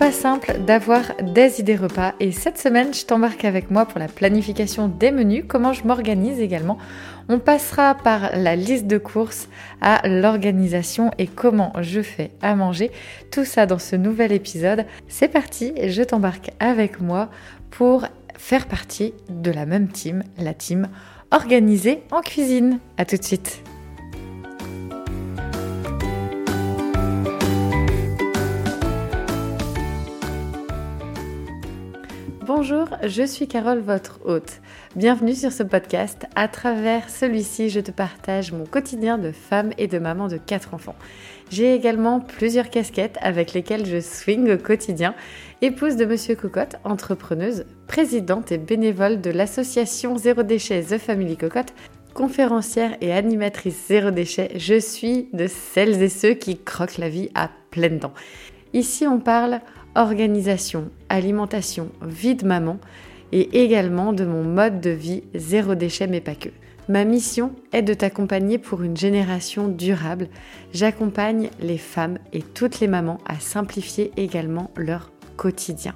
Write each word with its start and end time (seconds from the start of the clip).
Pas 0.00 0.12
simple 0.12 0.60
d'avoir 0.66 1.02
des 1.20 1.60
idées 1.60 1.76
repas 1.76 2.14
et 2.20 2.32
cette 2.32 2.56
semaine 2.56 2.94
je 2.94 3.04
t'embarque 3.04 3.44
avec 3.44 3.70
moi 3.70 3.84
pour 3.84 3.98
la 3.98 4.08
planification 4.08 4.88
des 4.88 5.10
menus, 5.10 5.44
comment 5.46 5.74
je 5.74 5.84
m'organise 5.84 6.40
également. 6.40 6.78
On 7.28 7.38
passera 7.38 7.94
par 7.94 8.34
la 8.34 8.56
liste 8.56 8.86
de 8.86 8.96
courses 8.96 9.46
à 9.82 10.08
l'organisation 10.08 11.10
et 11.18 11.26
comment 11.26 11.74
je 11.82 12.00
fais 12.00 12.30
à 12.40 12.54
manger. 12.54 12.90
Tout 13.30 13.44
ça 13.44 13.66
dans 13.66 13.78
ce 13.78 13.94
nouvel 13.94 14.32
épisode. 14.32 14.86
C'est 15.06 15.28
parti, 15.28 15.74
je 15.86 16.02
t'embarque 16.02 16.50
avec 16.60 17.02
moi 17.02 17.28
pour 17.68 18.06
faire 18.38 18.68
partie 18.68 19.12
de 19.28 19.50
la 19.50 19.66
même 19.66 19.88
team, 19.88 20.22
la 20.38 20.54
team 20.54 20.88
organisée 21.30 22.02
en 22.10 22.22
cuisine. 22.22 22.78
A 22.96 23.04
tout 23.04 23.18
de 23.18 23.22
suite. 23.22 23.62
Bonjour, 32.62 32.88
je 33.02 33.22
suis 33.22 33.48
Carole, 33.48 33.78
votre 33.78 34.20
hôte. 34.26 34.60
Bienvenue 34.94 35.34
sur 35.34 35.50
ce 35.50 35.62
podcast. 35.62 36.26
À 36.34 36.46
travers 36.46 37.08
celui-ci, 37.08 37.70
je 37.70 37.80
te 37.80 37.90
partage 37.90 38.52
mon 38.52 38.66
quotidien 38.66 39.16
de 39.16 39.32
femme 39.32 39.70
et 39.78 39.86
de 39.86 39.98
maman 39.98 40.28
de 40.28 40.36
quatre 40.36 40.74
enfants. 40.74 40.94
J'ai 41.48 41.74
également 41.74 42.20
plusieurs 42.20 42.68
casquettes 42.68 43.16
avec 43.22 43.54
lesquelles 43.54 43.86
je 43.86 43.98
swing 43.98 44.52
au 44.52 44.58
quotidien. 44.58 45.14
Épouse 45.62 45.96
de 45.96 46.04
Monsieur 46.04 46.34
Cocotte, 46.34 46.76
entrepreneuse, 46.84 47.64
présidente 47.86 48.52
et 48.52 48.58
bénévole 48.58 49.22
de 49.22 49.30
l'association 49.30 50.18
Zéro 50.18 50.42
Déchet 50.42 50.82
The 50.82 50.98
Family 50.98 51.38
Cocotte, 51.38 51.72
conférencière 52.12 52.94
et 53.00 53.10
animatrice 53.10 53.86
Zéro 53.88 54.10
Déchet, 54.10 54.50
je 54.56 54.78
suis 54.78 55.30
de 55.32 55.46
celles 55.46 56.02
et 56.02 56.10
ceux 56.10 56.34
qui 56.34 56.58
croquent 56.58 56.98
la 56.98 57.08
vie 57.08 57.30
à 57.34 57.48
pleines 57.70 58.00
dents. 58.00 58.12
Ici, 58.72 59.06
on 59.06 59.18
parle 59.18 59.60
organisation, 59.94 60.90
alimentation, 61.08 61.88
vie 62.02 62.34
de 62.34 62.46
maman 62.46 62.78
et 63.32 63.62
également 63.62 64.12
de 64.12 64.24
mon 64.24 64.42
mode 64.42 64.80
de 64.80 64.90
vie 64.90 65.22
zéro 65.34 65.74
déchet 65.74 66.06
mais 66.06 66.20
pas 66.20 66.34
que. 66.34 66.48
Ma 66.88 67.04
mission 67.04 67.52
est 67.72 67.82
de 67.82 67.94
t'accompagner 67.94 68.58
pour 68.58 68.82
une 68.82 68.96
génération 68.96 69.68
durable. 69.68 70.28
J'accompagne 70.72 71.50
les 71.60 71.78
femmes 71.78 72.18
et 72.32 72.42
toutes 72.42 72.80
les 72.80 72.88
mamans 72.88 73.18
à 73.26 73.38
simplifier 73.38 74.10
également 74.16 74.72
leur 74.76 75.12
quotidien. 75.36 75.94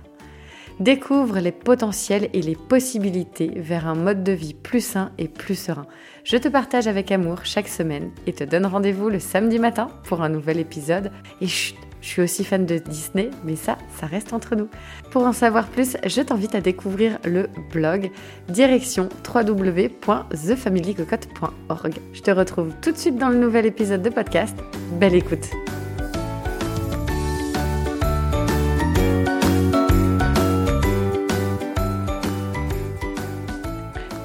Découvre 0.81 1.39
les 1.39 1.53
potentiels 1.53 2.29
et 2.33 2.43
les 2.43 2.57
possibilités 2.57 3.51
vers 3.57 3.87
un 3.87 3.95
mode 3.95 4.25
de 4.25 4.33
vie 4.33 4.55
plus 4.55 4.85
sain 4.85 5.11
et 5.19 5.29
plus 5.29 5.55
serein. 5.55 5.87
Je 6.25 6.37
te 6.37 6.49
partage 6.49 6.89
avec 6.89 7.13
amour 7.13 7.45
chaque 7.45 7.69
semaine 7.69 8.11
et 8.27 8.33
te 8.33 8.45
donne 8.45 8.67
rendez-vous 8.67 9.09
le 9.09 9.21
samedi 9.21 9.59
matin 9.59 9.89
pour 10.05 10.23
un 10.23 10.29
nouvel 10.29 10.59
épisode. 10.59 11.11
Je 12.05 12.11
suis 12.11 12.23
aussi 12.23 12.45
fan 12.45 12.67
de 12.67 12.77
Disney, 12.77 13.31
mais 13.45 13.57
ça, 13.57 13.79
ça 13.99 14.05
reste 14.05 14.35
entre 14.35 14.57
nous. 14.57 14.69
Pour 15.11 15.23
en 15.23 15.33
savoir 15.33 15.69
plus, 15.69 15.97
je 16.05 16.21
t'invite 16.21 16.55
à 16.55 16.61
découvrir 16.61 17.19
le 17.25 17.49
blog 17.73 18.11
direction 18.49 19.09
www.thefamilycocotte.org. 19.27 21.95
Je 22.13 22.21
te 22.21 22.31
retrouve 22.31 22.75
tout 22.83 22.93
de 22.93 22.99
suite 22.99 23.17
dans 23.17 23.31
le 23.31 23.39
nouvel 23.39 23.65
épisode 23.65 24.03
de 24.03 24.11
podcast. 24.11 24.55
Belle 25.01 25.15
écoute! 25.15 25.49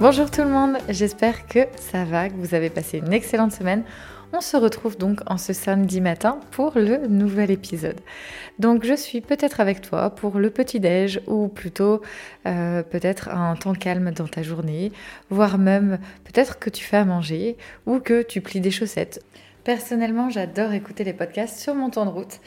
Bonjour 0.02 0.32
tout 0.32 0.42
le 0.42 0.50
monde, 0.50 0.78
j'espère 0.90 1.48
que 1.48 1.60
ça 1.78 2.04
va, 2.04 2.28
que 2.30 2.36
vous 2.36 2.56
avez 2.56 2.70
passé 2.70 2.98
une 3.00 3.14
excellente 3.14 3.54
semaine. 3.54 3.86
On 4.32 4.42
se 4.42 4.58
retrouve 4.58 4.96
donc 4.96 5.22
en 5.26 5.38
ce 5.40 5.54
samedi 5.54 6.02
matin 6.02 6.40
pour 6.52 6.74
le 6.76 7.08
nouvel 7.08 7.50
épisode. 7.50 8.00
Donc 8.60 8.86
je 8.86 8.94
suis 8.94 9.22
peut-être 9.22 9.60
avec 9.60 9.82
toi 9.82 10.12
pour 10.12 10.38
le 10.38 10.52
petit-déj 10.52 11.22
ou 11.26 11.48
plutôt 11.48 12.02
euh, 12.46 12.84
peut-être 12.84 13.30
un 13.30 13.56
temps 13.56 13.74
calme 13.74 14.12
dans 14.12 14.28
ta 14.28 14.44
journée, 14.44 14.92
voire 15.32 15.58
même 15.58 15.98
peut-être 16.26 16.60
que 16.60 16.70
tu 16.70 16.84
fais 16.84 16.98
à 16.98 17.06
manger 17.06 17.58
ou 17.88 18.00
que 18.00 18.22
tu 18.22 18.40
plies 18.42 18.62
des 18.62 18.70
chaussettes. 18.70 19.24
Personnellement, 19.64 20.30
j'adore 20.30 20.74
écouter 20.74 21.04
les 21.04 21.14
podcasts 21.14 21.60
sur 21.60 21.74
mon 21.74 21.90
temps 21.90 22.06
de 22.06 22.12
route 22.12 22.40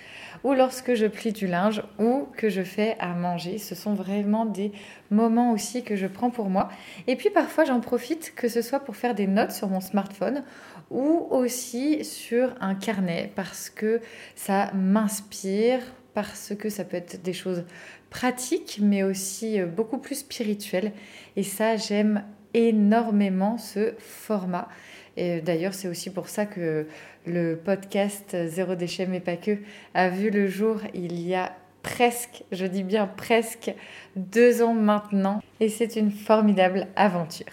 ou 0.44 0.54
lorsque 0.54 0.94
je 0.94 1.06
plie 1.06 1.32
du 1.32 1.47
linge 1.47 1.82
ou 1.99 2.26
que 2.37 2.49
je 2.49 2.62
fais 2.62 2.97
à 2.99 3.09
manger. 3.09 3.59
Ce 3.59 3.75
sont 3.75 3.94
vraiment 3.94 4.44
des 4.44 4.72
moments 5.10 5.53
aussi 5.53 5.84
que 5.84 5.94
je 5.94 6.06
prends 6.06 6.31
pour 6.31 6.49
moi. 6.49 6.69
Et 7.06 7.16
puis 7.16 7.31
parfois 7.31 7.64
j'en 7.64 7.81
profite 7.81 8.34
que 8.34 8.49
ce 8.49 8.62
soit 8.62 8.81
pour 8.81 8.97
faire 8.97 9.14
des 9.14 9.26
notes 9.26 9.53
sur 9.53 9.69
mon 9.69 9.81
smartphone 9.81 10.43
ou 10.92 11.26
aussi 11.30 12.04
sur 12.04 12.54
un 12.60 12.75
carnet 12.75 13.32
parce 13.34 13.70
que 13.70 14.00
ça 14.36 14.70
m'inspire, 14.75 15.80
parce 16.14 16.54
que 16.54 16.69
ça 16.69 16.84
peut 16.84 16.97
être 16.97 17.22
des 17.22 17.32
choses 17.32 17.64
pratiques 18.10 18.78
mais 18.82 19.02
aussi 19.02 19.60
euh, 19.60 19.66
beaucoup 19.66 19.98
plus 19.98 20.16
spirituelles. 20.16 20.92
Et 21.36 21.42
ça 21.42 21.76
j'aime 21.76 22.25
énormément 22.54 23.58
ce 23.58 23.94
format. 23.98 24.69
Et 25.16 25.41
d'ailleurs, 25.41 25.75
c'est 25.75 25.88
aussi 25.88 26.10
pour 26.10 26.28
ça 26.28 26.47
que 26.47 26.86
le 27.26 27.56
podcast 27.56 28.36
Zéro 28.47 28.75
déchet 28.75 29.06
mais 29.06 29.20
pas 29.20 29.36
que 29.36 29.58
a 29.94 30.08
vu 30.08 30.31
le 30.31 30.47
jour 30.47 30.81
il 30.94 31.20
y 31.20 31.34
a 31.34 31.54
presque, 31.82 32.44
je 32.52 32.64
dis 32.64 32.82
bien 32.82 33.06
presque, 33.06 33.75
deux 34.16 34.62
ans 34.62 34.75
maintenant. 34.75 35.42
Et 35.60 35.69
c'est 35.69 35.97
une 35.97 36.10
formidable 36.10 36.86
aventure. 36.97 37.47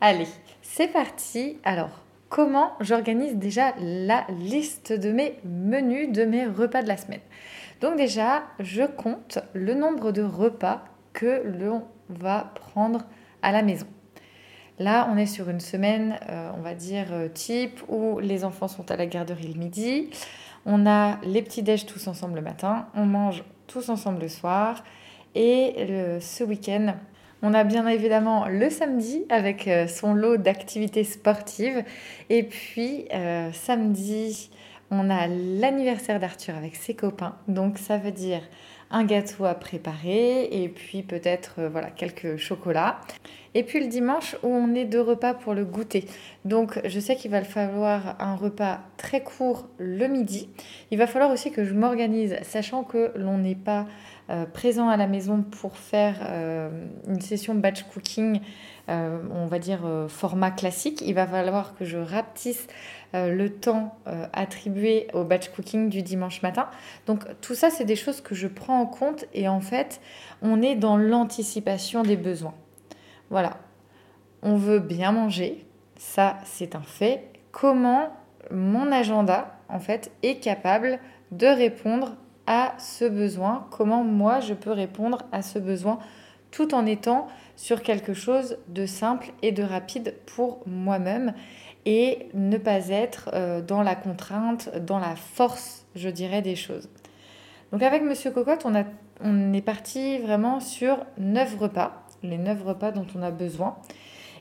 Allez, 0.00 0.28
c'est 0.62 0.88
parti. 0.88 1.58
Alors, 1.64 2.04
comment 2.28 2.72
j'organise 2.80 3.36
déjà 3.36 3.74
la 3.80 4.26
liste 4.40 4.92
de 4.92 5.10
mes 5.10 5.38
menus, 5.44 6.10
de 6.10 6.24
mes 6.24 6.46
repas 6.46 6.82
de 6.82 6.88
la 6.88 6.96
semaine 6.96 7.20
Donc 7.80 7.96
déjà, 7.96 8.44
je 8.60 8.84
compte 8.84 9.38
le 9.54 9.74
nombre 9.74 10.12
de 10.12 10.22
repas 10.22 10.84
que 11.12 11.42
l'on 11.58 11.84
va 12.08 12.52
prendre 12.54 13.04
à 13.42 13.52
la 13.52 13.62
maison. 13.62 13.86
Là, 14.78 15.08
on 15.12 15.16
est 15.16 15.26
sur 15.26 15.50
une 15.50 15.60
semaine, 15.60 16.18
euh, 16.28 16.50
on 16.56 16.60
va 16.60 16.74
dire, 16.74 17.06
euh, 17.10 17.28
type 17.28 17.80
où 17.88 18.20
les 18.20 18.44
enfants 18.44 18.68
sont 18.68 18.88
à 18.90 18.96
la 18.96 19.06
garderie 19.06 19.52
le 19.52 19.58
midi. 19.58 20.10
On 20.66 20.86
a 20.86 21.18
les 21.24 21.42
petits 21.42 21.62
déj 21.62 21.86
tous 21.86 22.06
ensemble 22.06 22.36
le 22.36 22.42
matin. 22.42 22.86
On 22.94 23.04
mange 23.04 23.42
tous 23.66 23.88
ensemble 23.88 24.20
le 24.20 24.28
soir. 24.28 24.84
Et 25.34 26.18
ce 26.20 26.42
week-end, 26.42 26.94
on 27.42 27.54
a 27.54 27.64
bien 27.64 27.86
évidemment 27.86 28.46
le 28.46 28.70
samedi 28.70 29.24
avec 29.28 29.68
euh, 29.68 29.86
son 29.86 30.14
lot 30.14 30.36
d'activités 30.36 31.04
sportives. 31.04 31.84
Et 32.30 32.42
puis, 32.42 33.06
samedi, 33.52 34.50
on 34.90 35.10
a 35.10 35.26
l'anniversaire 35.26 36.20
d'Arthur 36.20 36.56
avec 36.56 36.76
ses 36.76 36.94
copains. 36.94 37.36
Donc, 37.46 37.78
ça 37.78 37.96
veut 37.96 38.12
dire 38.12 38.42
un 38.90 39.04
gâteau 39.04 39.44
à 39.44 39.54
préparer 39.54 40.44
et 40.44 40.68
puis 40.68 41.02
peut-être 41.02 41.56
euh, 41.58 41.68
voilà 41.68 41.90
quelques 41.90 42.36
chocolats. 42.36 43.00
Et 43.54 43.62
puis 43.62 43.80
le 43.80 43.86
dimanche 43.86 44.36
où 44.42 44.48
on 44.48 44.74
est 44.74 44.84
deux 44.84 45.00
repas 45.00 45.34
pour 45.34 45.54
le 45.54 45.64
goûter. 45.64 46.04
Donc 46.44 46.80
je 46.84 47.00
sais 47.00 47.16
qu'il 47.16 47.30
va 47.30 47.42
falloir 47.42 48.16
un 48.20 48.36
repas 48.36 48.80
très 48.96 49.22
court 49.22 49.68
le 49.78 50.06
midi. 50.06 50.48
Il 50.90 50.98
va 50.98 51.06
falloir 51.06 51.30
aussi 51.30 51.50
que 51.50 51.64
je 51.64 51.74
m'organise, 51.74 52.36
sachant 52.42 52.84
que 52.84 53.12
l'on 53.16 53.38
n'est 53.38 53.54
pas 53.54 53.86
euh, 54.30 54.44
présent 54.44 54.88
à 54.88 54.96
la 54.96 55.06
maison 55.06 55.42
pour 55.42 55.76
faire 55.76 56.16
euh, 56.28 56.68
une 57.08 57.20
session 57.20 57.54
batch 57.54 57.84
cooking, 57.84 58.40
on 58.88 59.46
va 59.46 59.58
dire 59.58 59.80
format 60.08 60.50
classique. 60.50 61.02
Il 61.04 61.12
va 61.14 61.26
falloir 61.26 61.74
que 61.76 61.84
je 61.84 61.98
rapetisse 61.98 62.66
le 63.14 63.48
temps 63.48 63.96
euh, 64.06 64.26
attribué 64.32 65.08
au 65.14 65.24
batch 65.24 65.48
cooking 65.48 65.88
du 65.88 66.02
dimanche 66.02 66.42
matin. 66.42 66.68
Donc 67.06 67.24
tout 67.40 67.54
ça, 67.54 67.70
c'est 67.70 67.84
des 67.84 67.96
choses 67.96 68.20
que 68.20 68.34
je 68.34 68.48
prends 68.48 68.80
en 68.80 68.86
compte 68.86 69.24
et 69.34 69.48
en 69.48 69.60
fait, 69.60 70.00
on 70.42 70.62
est 70.62 70.76
dans 70.76 70.96
l'anticipation 70.96 72.02
des 72.02 72.16
besoins. 72.16 72.54
Voilà, 73.30 73.58
on 74.42 74.56
veut 74.56 74.80
bien 74.80 75.12
manger, 75.12 75.66
ça 75.96 76.36
c'est 76.44 76.74
un 76.74 76.82
fait. 76.82 77.24
Comment 77.50 78.12
mon 78.50 78.92
agenda, 78.92 79.56
en 79.68 79.78
fait, 79.78 80.10
est 80.22 80.36
capable 80.36 80.98
de 81.32 81.46
répondre 81.46 82.16
à 82.46 82.74
ce 82.78 83.04
besoin? 83.04 83.66
Comment 83.70 84.04
moi, 84.04 84.40
je 84.40 84.54
peux 84.54 84.72
répondre 84.72 85.22
à 85.32 85.42
ce 85.42 85.58
besoin 85.58 85.98
tout 86.50 86.74
en 86.74 86.86
étant 86.86 87.28
sur 87.56 87.82
quelque 87.82 88.14
chose 88.14 88.56
de 88.68 88.86
simple 88.86 89.32
et 89.42 89.52
de 89.52 89.62
rapide 89.62 90.14
pour 90.24 90.60
moi-même? 90.66 91.34
Et 91.88 92.28
ne 92.34 92.58
pas 92.58 92.88
être 92.90 93.30
euh, 93.32 93.62
dans 93.62 93.82
la 93.82 93.94
contrainte, 93.94 94.68
dans 94.76 94.98
la 94.98 95.16
force, 95.16 95.86
je 95.94 96.10
dirais, 96.10 96.42
des 96.42 96.54
choses. 96.54 96.90
Donc 97.72 97.82
avec 97.82 98.02
Monsieur 98.02 98.30
Cocotte, 98.30 98.66
on, 98.66 99.54
est 99.54 99.62
parti 99.62 100.18
vraiment 100.18 100.60
sur 100.60 101.06
neuf 101.16 101.56
repas, 101.58 102.04
les 102.22 102.36
neuf 102.36 102.62
repas 102.62 102.90
dont 102.90 103.06
on 103.16 103.22
a 103.22 103.30
besoin. 103.30 103.78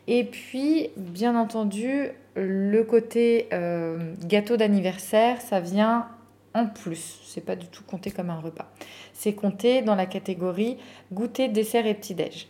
Et 0.08 0.26
puis, 0.26 0.90
bien 0.98 1.40
entendu, 1.40 2.10
le 2.36 2.82
côté 2.84 3.48
euh, 3.54 4.14
gâteau 4.26 4.58
d'anniversaire, 4.58 5.40
ça 5.40 5.62
vient 5.62 6.10
en 6.54 6.66
plus. 6.66 7.22
C'est 7.24 7.46
pas 7.46 7.56
du 7.56 7.68
tout 7.68 7.84
compté 7.86 8.12
comme 8.12 8.30
un 8.30 8.42
repas. 8.42 8.70
C'est 9.14 9.34
compté 9.34 9.82
dans 9.82 9.96
la 9.96 10.06
catégorie 10.06 10.78
goûter, 11.14 11.48
dessert 11.48 11.88
et 11.88 11.94
petit-déj. 11.94 12.50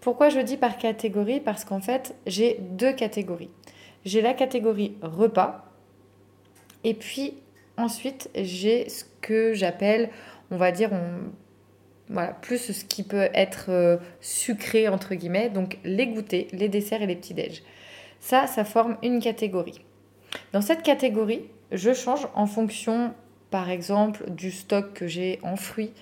Pourquoi 0.00 0.28
je 0.28 0.40
dis 0.40 0.56
par 0.56 0.76
catégorie? 0.76 1.38
Parce 1.38 1.64
qu'en 1.64 1.80
fait, 1.80 2.16
j'ai 2.26 2.58
deux 2.60 2.92
catégories 2.92 3.50
j'ai 4.04 4.20
la 4.22 4.34
catégorie 4.34 4.96
repas. 5.02 5.64
Et 6.84 6.94
puis 6.94 7.34
ensuite, 7.76 8.30
j'ai 8.34 8.88
ce 8.88 9.04
que 9.20 9.54
j'appelle, 9.54 10.10
on 10.50 10.56
va 10.56 10.72
dire, 10.72 10.90
plus 12.42 12.72
ce 12.72 12.84
qui 12.84 13.02
peut 13.02 13.28
être 13.34 13.66
euh, 13.70 13.96
sucré, 14.20 14.88
entre 14.88 15.14
guillemets, 15.14 15.48
donc 15.48 15.78
les 15.84 16.06
goûters, 16.06 16.46
les 16.52 16.68
desserts 16.68 17.02
et 17.02 17.06
les 17.06 17.16
petits 17.16 17.34
déj. 17.34 17.62
Ça, 18.20 18.46
ça 18.46 18.64
forme 18.64 18.96
une 19.02 19.20
catégorie. 19.20 19.80
Dans 20.52 20.60
cette 20.60 20.82
catégorie, 20.82 21.42
je 21.72 21.92
change 21.92 22.28
en 22.34 22.46
fonction, 22.46 23.14
par 23.50 23.70
exemple, 23.70 24.30
du 24.30 24.50
stock 24.50 24.92
que 24.92 25.06
j'ai 25.06 25.38
en 25.42 25.56
fruits 25.56 25.92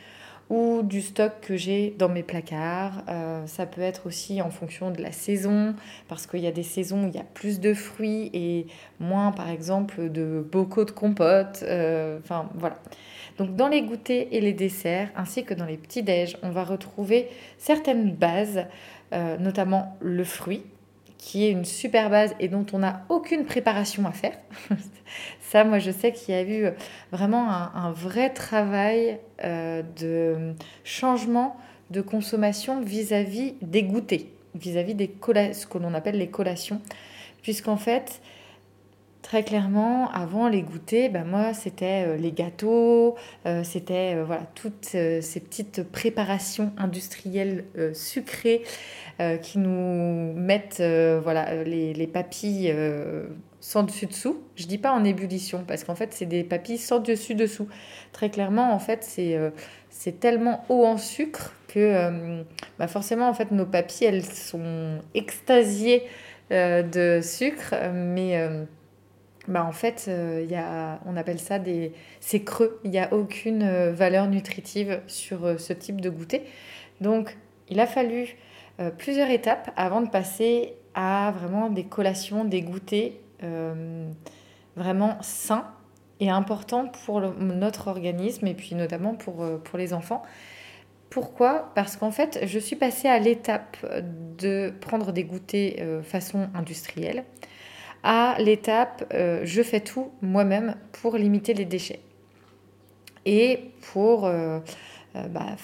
ou 0.53 0.83
du 0.83 1.01
stock 1.01 1.33
que 1.41 1.57
j'ai 1.57 1.95
dans 1.99 2.11
mes 2.11 2.23
placards. 2.23 3.05
Euh, 3.09 3.47
ça 3.47 3.65
peut 3.65 3.81
être 3.81 4.07
aussi 4.07 4.43
en 4.43 4.51
fonction 4.51 4.91
de 4.91 5.01
la 5.01 5.11
saison, 5.11 5.75
parce 6.09 6.27
qu'il 6.27 6.41
y 6.41 6.47
a 6.47 6.53
des 6.53 6.63
saisons 6.63 7.05
où 7.05 7.09
il 7.09 7.15
y 7.15 7.19
a 7.19 7.25
plus 7.25 7.59
de 7.59 7.73
fruits 7.73 8.31
et 8.35 8.67
moins, 9.01 9.33
par 9.33 9.49
exemple, 9.49 10.11
de 10.11 10.47
bocaux 10.53 10.85
de 10.85 10.91
compote. 10.91 11.61
Euh, 11.63 12.19
enfin, 12.23 12.51
voilà. 12.55 12.77
Donc, 13.39 13.57
dans 13.57 13.69
les 13.69 13.81
goûters 13.81 14.29
et 14.31 14.43
les 14.43 14.53
desserts, 14.53 15.09
ainsi 15.17 15.43
que 15.43 15.55
dans 15.55 15.65
les 15.65 15.79
petits 15.79 16.03
déj, 16.03 16.37
on 16.43 16.51
va 16.51 16.65
retrouver 16.65 17.31
certaines 17.57 18.13
bases, 18.13 18.67
euh, 19.15 19.39
notamment 19.39 19.97
le 20.01 20.23
fruit, 20.23 20.65
qui 21.17 21.47
est 21.47 21.51
une 21.51 21.65
super 21.65 22.11
base 22.11 22.35
et 22.41 22.49
dont 22.49 22.67
on 22.75 22.81
n'a 22.81 23.07
aucune 23.09 23.47
préparation 23.47 24.07
à 24.07 24.13
faire. 24.13 24.37
Ça, 25.53 25.65
moi, 25.65 25.79
je 25.79 25.91
sais 25.91 26.13
qu'il 26.13 26.35
y 26.35 26.39
a 26.39 26.43
eu 26.43 26.71
vraiment 27.11 27.51
un, 27.51 27.93
vrai 27.93 28.31
travail 28.31 29.19
euh, 29.45 29.83
de 30.01 30.55
changement 30.83 31.59
de 31.91 32.01
consommation 32.01 32.81
vis-à-vis 32.81 33.57
des 33.61 33.83
goûters, 33.83 34.25
vis-à-vis 34.55 34.95
des 34.95 35.15
ce 35.53 35.67
que 35.67 35.77
l'on 35.77 35.93
appelle 35.93 36.17
les 36.17 36.31
collations. 36.31 36.81
Puisqu'en 37.43 37.77
fait, 37.77 38.23
très 39.33 39.45
clairement, 39.45 40.11
avant 40.11 40.47
les 40.47 40.61
goûters, 40.61 41.09
ben 41.09 41.25
moi, 41.25 41.55
c'était 41.55 42.05
euh, 42.07 42.17
les 42.19 42.33
gâteaux, 42.33 43.17
euh, 43.47 43.65
c'était 43.65 44.21
voilà, 44.23 44.43
toutes 44.55 44.85
ces 44.85 45.41
petites 45.41 45.85
préparations 45.85 46.71
industrielles 46.77 47.65
sucrées 47.95 48.63
euh, 49.21 49.39
qui 49.39 49.57
nous 49.57 50.35
mettent 50.35 50.81
euh, 50.81 51.19
voilà, 51.25 51.65
les, 51.65 51.95
les 51.95 52.07
papilles 52.07 52.71
euh, 52.75 53.25
sans 53.61 53.85
dessus-dessous. 53.85 54.39
Je 54.55 54.67
dis 54.67 54.77
pas 54.77 54.93
en 54.93 55.03
ébullition, 55.03 55.65
parce 55.67 55.83
qu'en 55.83 55.95
fait, 55.95 56.13
c'est 56.13 56.27
des 56.27 56.45
papilles 56.45 56.77
sans 56.77 56.99
dessus-dessous. 56.99 57.69
Très 58.13 58.29
clairement, 58.29 58.75
en 58.75 58.79
fait, 58.79 59.03
c'est 59.03 59.39
c'est 59.89 60.21
tellement 60.21 60.67
haut 60.69 60.85
en 60.85 60.99
sucre 60.99 61.55
que 61.69 62.45
bah 62.79 62.87
forcément, 62.87 63.31
en 63.31 63.35
fait, 63.35 63.51
nos 63.51 63.65
papilles, 63.65 64.09
elles 64.09 64.27
sont 64.27 64.99
extasiées 65.15 66.03
de 66.51 67.21
sucre, 67.23 67.75
mais... 67.95 68.67
Bah 69.49 69.65
en 69.65 69.73
fait, 69.73 70.09
il 70.09 70.51
y 70.51 70.55
a, 70.55 71.01
on 71.05 71.17
appelle 71.17 71.41
ça 71.41 71.59
des... 71.59 71.93
C'est 72.21 72.45
creux, 72.45 72.81
il 72.85 72.91
n'y 72.91 73.01
a 73.01 73.13
aucune 73.13 73.91
valeur 73.91 74.29
nutritive 74.29 75.01
sur 75.09 75.59
ce 75.59 75.73
type 75.73 76.01
de 76.01 76.11
goûter. 76.11 76.43
Donc, 77.01 77.37
il 77.69 77.81
a 77.81 77.87
fallu 77.87 78.37
euh, 78.81 78.91
plusieurs 78.91 79.31
étapes 79.31 79.71
avant 79.77 80.01
de 80.01 80.09
passer 80.09 80.75
à 80.95 81.33
vraiment 81.37 81.69
des 81.69 81.85
collations, 81.85 82.45
des 82.45 82.63
goûters 82.63 83.13
euh, 83.43 84.11
vraiment 84.77 85.19
sains 85.21 85.67
et 86.21 86.31
importants 86.31 86.89
pour 87.05 87.21
notre 87.21 87.89
organisme 87.89 88.47
et 88.47 88.55
puis 88.55 88.75
notamment 88.75 89.15
pour, 89.15 89.43
euh, 89.43 89.59
pour 89.59 89.79
les 89.79 89.93
enfants. 89.93 90.23
Pourquoi? 91.11 91.71
Parce 91.75 91.97
qu'en 91.97 92.11
fait, 92.11 92.41
je 92.45 92.59
suis 92.59 92.77
passée 92.77 93.09
à 93.09 93.19
l'étape 93.19 93.77
de 94.39 94.73
prendre 94.81 95.13
des 95.13 95.25
goûters 95.25 96.03
façon 96.03 96.49
industrielle 96.55 97.25
à 98.03 98.37
l'étape 98.39 99.05
je 99.13 99.63
fais 99.63 99.81
tout 99.81 100.11
moi-même 100.23 100.75
pour 100.93 101.17
limiter 101.17 101.55
les 101.55 101.65
déchets 101.65 102.01
et 103.25 103.71
pour 103.81 104.23
bah, 105.15 105.57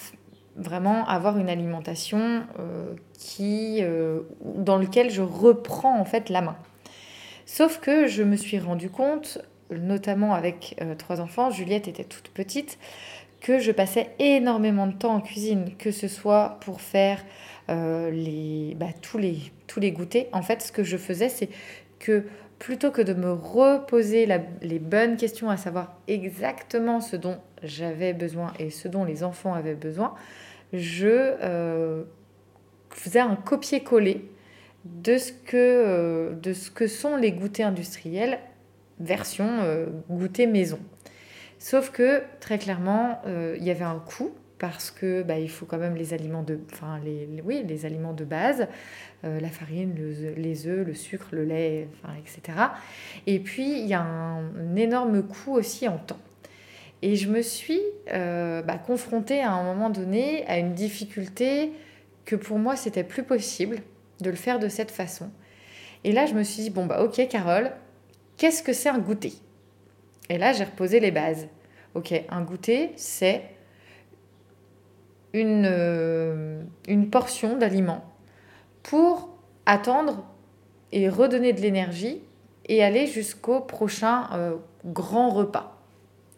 vraiment 0.59 1.07
avoir 1.07 1.37
une 1.37 1.49
alimentation 1.49 2.43
euh, 2.59 2.93
qui, 3.17 3.79
euh, 3.81 4.21
dans 4.43 4.77
lequel 4.77 5.09
je 5.09 5.21
reprends 5.21 5.99
en 5.99 6.05
fait 6.05 6.29
la 6.29 6.41
main. 6.41 6.57
Sauf 7.45 7.79
que 7.79 8.07
je 8.07 8.23
me 8.23 8.35
suis 8.35 8.59
rendu 8.59 8.89
compte, 8.89 9.39
notamment 9.71 10.33
avec 10.33 10.75
euh, 10.81 10.95
trois 10.95 11.21
enfants, 11.21 11.49
Juliette 11.49 11.87
était 11.87 12.03
toute 12.03 12.29
petite, 12.29 12.77
que 13.41 13.59
je 13.59 13.71
passais 13.71 14.11
énormément 14.19 14.85
de 14.85 14.91
temps 14.91 15.15
en 15.15 15.21
cuisine, 15.21 15.71
que 15.77 15.91
ce 15.91 16.07
soit 16.09 16.57
pour 16.61 16.81
faire 16.81 17.23
les, 17.69 18.75
bah, 18.77 18.87
tous, 18.99 19.19
les, 19.19 19.37
tous 19.67 19.79
les 19.79 19.91
goûters. 19.91 20.25
En 20.33 20.41
fait, 20.41 20.63
ce 20.63 20.71
que 20.71 20.83
je 20.83 20.97
faisais, 20.97 21.29
c'est 21.29 21.49
que 21.99 22.23
plutôt 22.59 22.91
que 22.91 23.01
de 23.01 23.13
me 23.13 23.31
reposer 23.31 24.27
les 24.61 24.79
bonnes 24.79 25.15
questions 25.15 25.49
à 25.49 25.57
savoir 25.57 25.95
exactement 26.07 26.99
ce 26.99 27.15
dont 27.15 27.37
j'avais 27.63 28.13
besoin 28.13 28.53
et 28.59 28.69
ce 28.69 28.87
dont 28.87 29.05
les 29.05 29.23
enfants 29.23 29.53
avaient 29.53 29.75
besoin, 29.75 30.13
je 30.73 31.07
euh, 31.07 32.03
faisais 32.89 33.21
un 33.21 33.35
copier-coller 33.35 34.29
de, 34.85 35.17
ce 35.17 35.31
que, 35.31 35.55
euh, 35.55 36.33
de 36.35 36.53
ce 36.53 36.69
que 36.69 36.87
sont 36.87 37.15
les 37.15 37.31
goûters 37.31 37.67
industriels 37.67 38.39
version 38.99 39.47
euh, 39.61 39.85
goûter 40.09 40.45
maison. 40.45 40.79
Sauf 41.59 41.91
que 41.91 42.23
très 42.39 42.57
clairement, 42.57 43.21
il 43.25 43.63
y 43.63 43.69
avait 43.69 43.83
un 43.83 43.99
coût 43.99 44.31
parce 44.59 44.91
que 44.91 45.23
bah, 45.23 45.39
il 45.39 45.49
faut 45.49 45.65
quand 45.65 45.77
même 45.77 45.95
les 45.95 46.13
aliments 46.13 46.43
de, 46.43 46.59
enfin, 46.71 46.99
les, 47.03 47.27
oui, 47.43 47.63
les 47.67 47.85
aliments 47.85 48.13
de 48.13 48.25
base, 48.25 48.67
la 49.23 49.49
farine, 49.49 49.95
les 50.37 50.67
œufs, 50.67 50.85
le 50.85 50.93
sucre, 50.93 51.27
le 51.31 51.43
lait, 51.43 51.87
enfin, 51.93 52.13
etc. 52.15 52.57
Et 53.25 53.39
puis 53.39 53.79
il 53.79 53.87
y 53.87 53.93
a 53.93 54.01
un 54.01 54.75
énorme 54.75 55.23
coût 55.23 55.53
aussi 55.53 55.87
en 55.87 55.97
temps. 55.97 56.19
Et 57.01 57.15
je 57.15 57.29
me 57.29 57.41
suis 57.41 57.81
euh, 58.11 58.61
bah, 58.61 58.77
confrontée 58.77 59.41
à 59.41 59.51
un 59.53 59.63
moment 59.63 59.89
donné 59.89 60.45
à 60.47 60.57
une 60.57 60.73
difficulté 60.73 61.71
que 62.25 62.35
pour 62.35 62.59
moi 62.59 62.75
c'était 62.75 63.03
plus 63.03 63.23
possible 63.23 63.81
de 64.19 64.29
le 64.29 64.35
faire 64.35 64.59
de 64.59 64.67
cette 64.67 64.91
façon. 64.91 65.29
Et 66.03 66.11
là 66.11 66.25
je 66.25 66.33
me 66.33 66.43
suis 66.43 66.63
dit, 66.63 66.69
bon 66.69 66.85
bah 66.85 67.01
ok 67.03 67.25
Carole, 67.29 67.71
qu'est-ce 68.37 68.63
que 68.63 68.73
c'est 68.73 68.89
un 68.89 68.99
goûter? 68.99 69.33
Et 70.29 70.37
là 70.37 70.51
j'ai 70.51 70.65
reposé 70.65 70.99
les 70.99 71.11
bases. 71.11 71.47
Ok, 71.95 72.13
un 72.29 72.41
goûter 72.41 72.91
c'est 72.97 73.43
une, 75.33 75.65
euh, 75.65 76.61
une 76.87 77.09
portion 77.09 77.57
d'aliments 77.57 78.03
pour 78.83 79.29
attendre 79.65 80.25
et 80.91 81.09
redonner 81.09 81.53
de 81.53 81.61
l'énergie 81.61 82.21
et 82.65 82.83
aller 82.83 83.07
jusqu'au 83.07 83.59
prochain 83.59 84.29
euh, 84.33 84.55
grand 84.85 85.29
repas. 85.29 85.77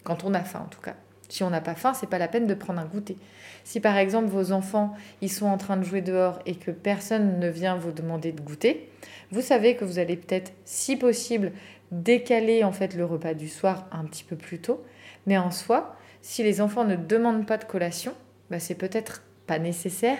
Quand 0.04 0.24
on 0.24 0.34
a 0.34 0.44
faim, 0.44 0.63
en 0.65 0.70
tout 0.70 0.82
cas. 0.82 0.96
Si 1.30 1.44
on 1.44 1.50
n'a 1.50 1.62
pas 1.62 1.75
faim, 1.75 1.94
c'est 1.94 2.10
pas 2.10 2.18
la 2.18 2.27
peine 2.27 2.48
de 2.48 2.54
prendre 2.54 2.82
un 2.82 2.86
goûter. 2.86 3.18
Si 3.63 3.80
par 3.80 3.96
exemple 3.98 4.27
vos 4.27 4.51
enfants 4.51 4.94
ils 5.22 5.32
sont 5.32 5.46
en 5.46 5.58
train 5.58 5.77
de 5.77 5.84
jouer 5.84 6.01
dehors 6.01 6.39
et 6.46 6.56
que 6.56 6.72
personne 6.72 7.39
ne 7.39 7.48
vient 7.48 7.77
vous 7.77 7.92
demander 7.92 8.32
de 8.32 8.42
goûter, 8.42 8.89
vous 9.32 9.42
savez 9.42 9.75
que 9.75 9.86
vous 9.86 10.00
allez 10.00 10.18
peut-être, 10.18 10.51
si 10.65 10.98
possible, 10.98 11.54
décaler 11.92 12.63
en 12.63 12.72
fait 12.72 12.96
le 12.96 13.06
repas 13.06 13.34
du 13.34 13.48
soir 13.48 13.88
un 13.92 14.04
petit 14.06 14.24
peu 14.25 14.36
plus 14.36 14.60
tôt. 14.60 14.84
Mais 15.25 15.38
en 15.38 15.51
soi, 15.51 15.96
si 16.22 16.44
les 16.44 16.60
enfants 16.60 16.84
ne 16.84 16.96
demandent 16.96 17.46
pas 17.46 17.58
de 17.58 17.63
collation, 17.63 18.13
bah, 18.51 18.60
c'est 18.60 18.75
peut-être 18.75 19.24
pas 19.48 19.60
nécessaire 19.60 20.20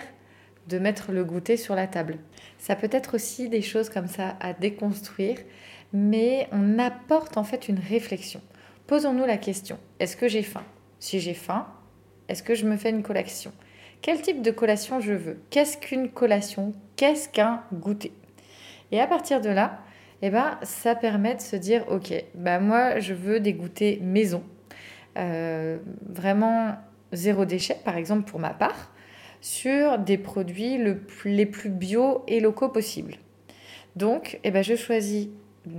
de 0.68 0.78
mettre 0.78 1.12
le 1.12 1.24
goûter 1.24 1.56
sur 1.56 1.74
la 1.74 1.86
table. 1.86 2.16
Ça 2.58 2.76
peut 2.76 2.88
être 2.90 3.14
aussi 3.14 3.48
des 3.48 3.62
choses 3.62 3.90
comme 3.90 4.06
ça 4.06 4.36
à 4.40 4.54
déconstruire, 4.54 5.36
mais 5.92 6.48
on 6.50 6.78
apporte 6.78 7.36
en 7.36 7.44
fait 7.44 7.68
une 7.68 7.78
réflexion. 7.78 8.40
Posons-nous 8.86 9.26
la 9.26 9.36
question, 9.36 9.78
est-ce 10.00 10.16
que 10.16 10.28
j'ai 10.28 10.42
faim? 10.42 10.64
Si 10.98 11.20
j'ai 11.20 11.34
faim, 11.34 11.66
est-ce 12.28 12.42
que 12.42 12.54
je 12.54 12.66
me 12.66 12.76
fais 12.76 12.90
une 12.90 13.02
collation? 13.02 13.52
Quel 14.00 14.20
type 14.20 14.40
de 14.40 14.50
collation 14.50 14.98
je 15.00 15.12
veux? 15.12 15.40
Qu'est-ce 15.50 15.76
qu'une 15.76 16.08
collation? 16.08 16.72
Qu'est-ce 16.96 17.28
qu'un 17.28 17.62
goûter? 17.72 18.12
Et 18.90 19.00
à 19.00 19.06
partir 19.06 19.40
de 19.40 19.50
là, 19.50 19.80
eh 20.22 20.30
ben, 20.30 20.58
ça 20.62 20.94
permet 20.94 21.34
de 21.34 21.40
se 21.40 21.56
dire, 21.56 21.84
ok, 21.88 22.14
bah 22.34 22.60
moi 22.60 22.98
je 23.00 23.12
veux 23.12 23.40
des 23.40 23.52
goûters 23.52 23.98
maison, 24.00 24.42
euh, 25.18 25.78
vraiment 26.08 26.76
zéro 27.12 27.44
déchet 27.44 27.76
par 27.84 27.96
exemple 27.96 28.30
pour 28.30 28.40
ma 28.40 28.50
part, 28.50 28.92
sur 29.40 29.98
des 29.98 30.18
produits 30.18 30.78
les 31.24 31.46
plus 31.46 31.70
bio 31.70 32.22
et 32.28 32.40
locaux 32.40 32.68
possibles. 32.68 33.16
Donc, 33.96 34.38
eh 34.44 34.50
ben, 34.50 34.62
je 34.62 34.76
choisis 34.76 35.28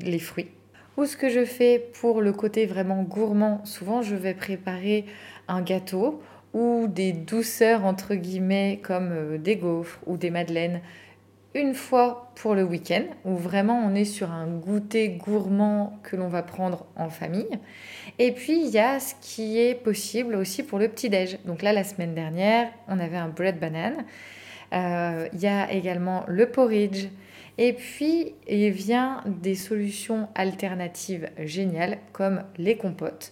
les 0.01 0.19
fruits, 0.19 0.51
ou 0.97 1.05
ce 1.05 1.17
que 1.17 1.29
je 1.29 1.45
fais 1.45 1.89
pour 1.99 2.21
le 2.21 2.33
côté 2.33 2.65
vraiment 2.65 3.01
gourmand, 3.03 3.65
souvent 3.65 4.01
je 4.01 4.15
vais 4.15 4.33
préparer 4.33 5.05
un 5.47 5.61
gâteau 5.61 6.21
ou 6.53 6.85
des 6.87 7.13
douceurs 7.13 7.85
entre 7.85 8.13
guillemets 8.15 8.79
comme 8.83 9.09
euh, 9.11 9.37
des 9.37 9.55
gaufres 9.55 9.99
ou 10.05 10.17
des 10.17 10.29
madeleines 10.29 10.81
une 11.55 11.73
fois 11.73 12.31
pour 12.35 12.55
le 12.55 12.63
week-end, 12.63 13.03
où 13.25 13.35
vraiment 13.35 13.79
on 13.85 13.93
est 13.93 14.05
sur 14.05 14.31
un 14.31 14.47
goûter 14.47 15.09
gourmand 15.09 15.99
que 16.03 16.15
l'on 16.15 16.27
va 16.27 16.41
prendre 16.41 16.85
en 16.95 17.09
famille. 17.09 17.59
Et 18.19 18.31
puis 18.31 18.65
il 18.65 18.71
y 18.71 18.79
a 18.79 18.99
ce 18.99 19.13
qui 19.21 19.59
est 19.59 19.75
possible 19.75 20.35
aussi 20.35 20.63
pour 20.63 20.79
le 20.79 20.87
petit-déj. 20.87 21.39
Donc 21.45 21.61
là, 21.61 21.73
la 21.73 21.83
semaine 21.83 22.15
dernière, 22.15 22.69
on 22.87 22.99
avait 22.99 23.17
un 23.17 23.29
bread 23.29 23.59
banane. 23.59 24.05
Euh, 24.73 25.27
il 25.33 25.39
y 25.39 25.47
a 25.47 25.71
également 25.71 26.23
le 26.27 26.49
porridge, 26.49 27.07
et 27.57 27.73
puis, 27.73 28.33
il 28.47 28.71
vient 28.71 29.23
des 29.25 29.55
solutions 29.55 30.27
alternatives 30.33 31.29
géniales 31.37 31.99
comme 32.11 32.43
les 32.57 32.77
compotes, 32.77 33.31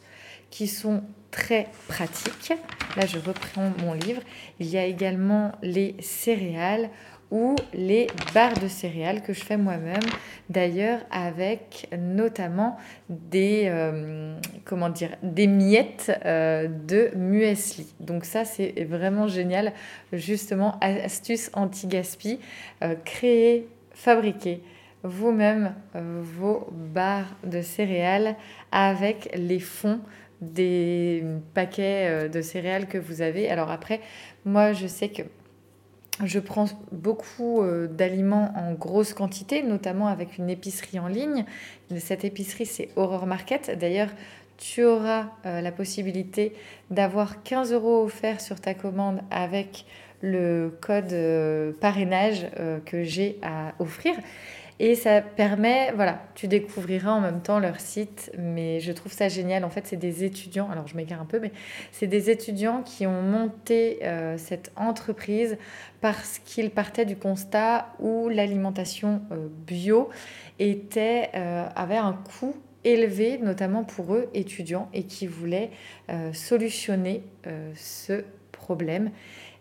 qui 0.51 0.67
sont 0.67 1.03
très 1.31 1.67
pratiques. 1.87 2.53
Là, 2.97 3.05
je 3.05 3.17
reprends 3.17 3.71
mon 3.83 3.93
livre. 3.93 4.21
Il 4.59 4.67
y 4.67 4.77
a 4.77 4.85
également 4.85 5.53
les 5.63 5.95
céréales 5.99 6.89
ou 7.31 7.55
les 7.73 8.07
barres 8.33 8.59
de 8.59 8.67
céréales 8.67 9.23
que 9.23 9.31
je 9.31 9.41
fais 9.43 9.57
moi-même, 9.57 10.03
d'ailleurs 10.50 11.00
avec 11.09 11.89
notamment 11.97 12.77
des, 13.09 13.63
euh, 13.65 14.35
comment 14.65 14.89
dire, 14.89 15.15
des 15.23 15.47
miettes 15.47 16.11
euh, 16.25 16.67
de 16.67 17.11
muesli. 17.15 17.93
Donc 18.01 18.25
ça 18.25 18.43
c'est 18.43 18.83
vraiment 18.83 19.27
génial, 19.27 19.71
justement 20.11 20.77
astuce 20.81 21.50
anti-gaspi, 21.53 22.39
euh, 22.83 22.95
créer, 23.05 23.67
fabriquer 23.93 24.61
vous-même 25.03 25.73
vos 25.95 26.67
barres 26.71 27.35
de 27.43 27.63
céréales 27.63 28.35
avec 28.71 29.31
les 29.35 29.59
fonds 29.59 30.00
des 30.41 31.23
paquets 31.55 32.29
de 32.29 32.41
céréales 32.41 32.88
que 32.88 33.00
vous 33.00 33.23
avez. 33.23 33.50
Alors 33.50 33.71
après, 33.71 34.00
moi 34.45 34.73
je 34.73 34.85
sais 34.85 35.09
que 35.09 35.23
je 36.25 36.39
prends 36.39 36.65
beaucoup 36.91 37.61
euh, 37.61 37.87
d'aliments 37.87 38.53
en 38.55 38.73
grosse 38.73 39.13
quantité, 39.13 39.63
notamment 39.63 40.07
avec 40.07 40.37
une 40.37 40.49
épicerie 40.49 40.99
en 40.99 41.07
ligne. 41.07 41.45
Cette 41.97 42.23
épicerie, 42.23 42.65
c'est 42.65 42.89
Horror 42.95 43.25
Market. 43.25 43.77
D'ailleurs, 43.79 44.09
tu 44.57 44.83
auras 44.83 45.27
euh, 45.45 45.61
la 45.61 45.71
possibilité 45.71 46.53
d'avoir 46.89 47.43
15 47.43 47.73
euros 47.73 48.03
offerts 48.03 48.41
sur 48.41 48.59
ta 48.59 48.73
commande 48.73 49.21
avec 49.31 49.85
le 50.21 50.77
code 50.81 51.13
euh, 51.13 51.71
parrainage 51.79 52.47
que 52.85 53.03
j'ai 53.03 53.39
à 53.41 53.73
offrir. 53.79 54.13
Et 54.83 54.95
ça 54.95 55.21
permet, 55.21 55.91
voilà, 55.91 56.23
tu 56.33 56.47
découvriras 56.47 57.11
en 57.11 57.21
même 57.21 57.43
temps 57.43 57.59
leur 57.59 57.79
site, 57.79 58.31
mais 58.39 58.79
je 58.79 58.91
trouve 58.91 59.11
ça 59.11 59.29
génial. 59.29 59.63
En 59.63 59.69
fait, 59.69 59.85
c'est 59.85 59.95
des 59.95 60.23
étudiants, 60.23 60.71
alors 60.71 60.88
je 60.88 60.95
m'égare 60.95 61.21
un 61.21 61.25
peu, 61.25 61.39
mais 61.39 61.51
c'est 61.91 62.07
des 62.07 62.31
étudiants 62.31 62.81
qui 62.81 63.05
ont 63.05 63.21
monté 63.21 64.00
euh, 64.01 64.39
cette 64.39 64.71
entreprise 64.75 65.59
parce 66.01 66.39
qu'ils 66.39 66.71
partaient 66.71 67.05
du 67.05 67.15
constat 67.15 67.93
où 68.00 68.27
l'alimentation 68.27 69.21
euh, 69.31 69.50
bio 69.67 70.09
était, 70.57 71.29
euh, 71.35 71.67
avait 71.75 71.97
un 71.97 72.13
coût 72.13 72.55
élevé, 72.83 73.38
notamment 73.38 73.83
pour 73.83 74.15
eux, 74.15 74.29
étudiants, 74.33 74.89
et 74.95 75.03
qui 75.03 75.27
voulaient 75.27 75.69
solutionner 76.33 77.21
ce 77.75 78.23
problème. 78.51 79.11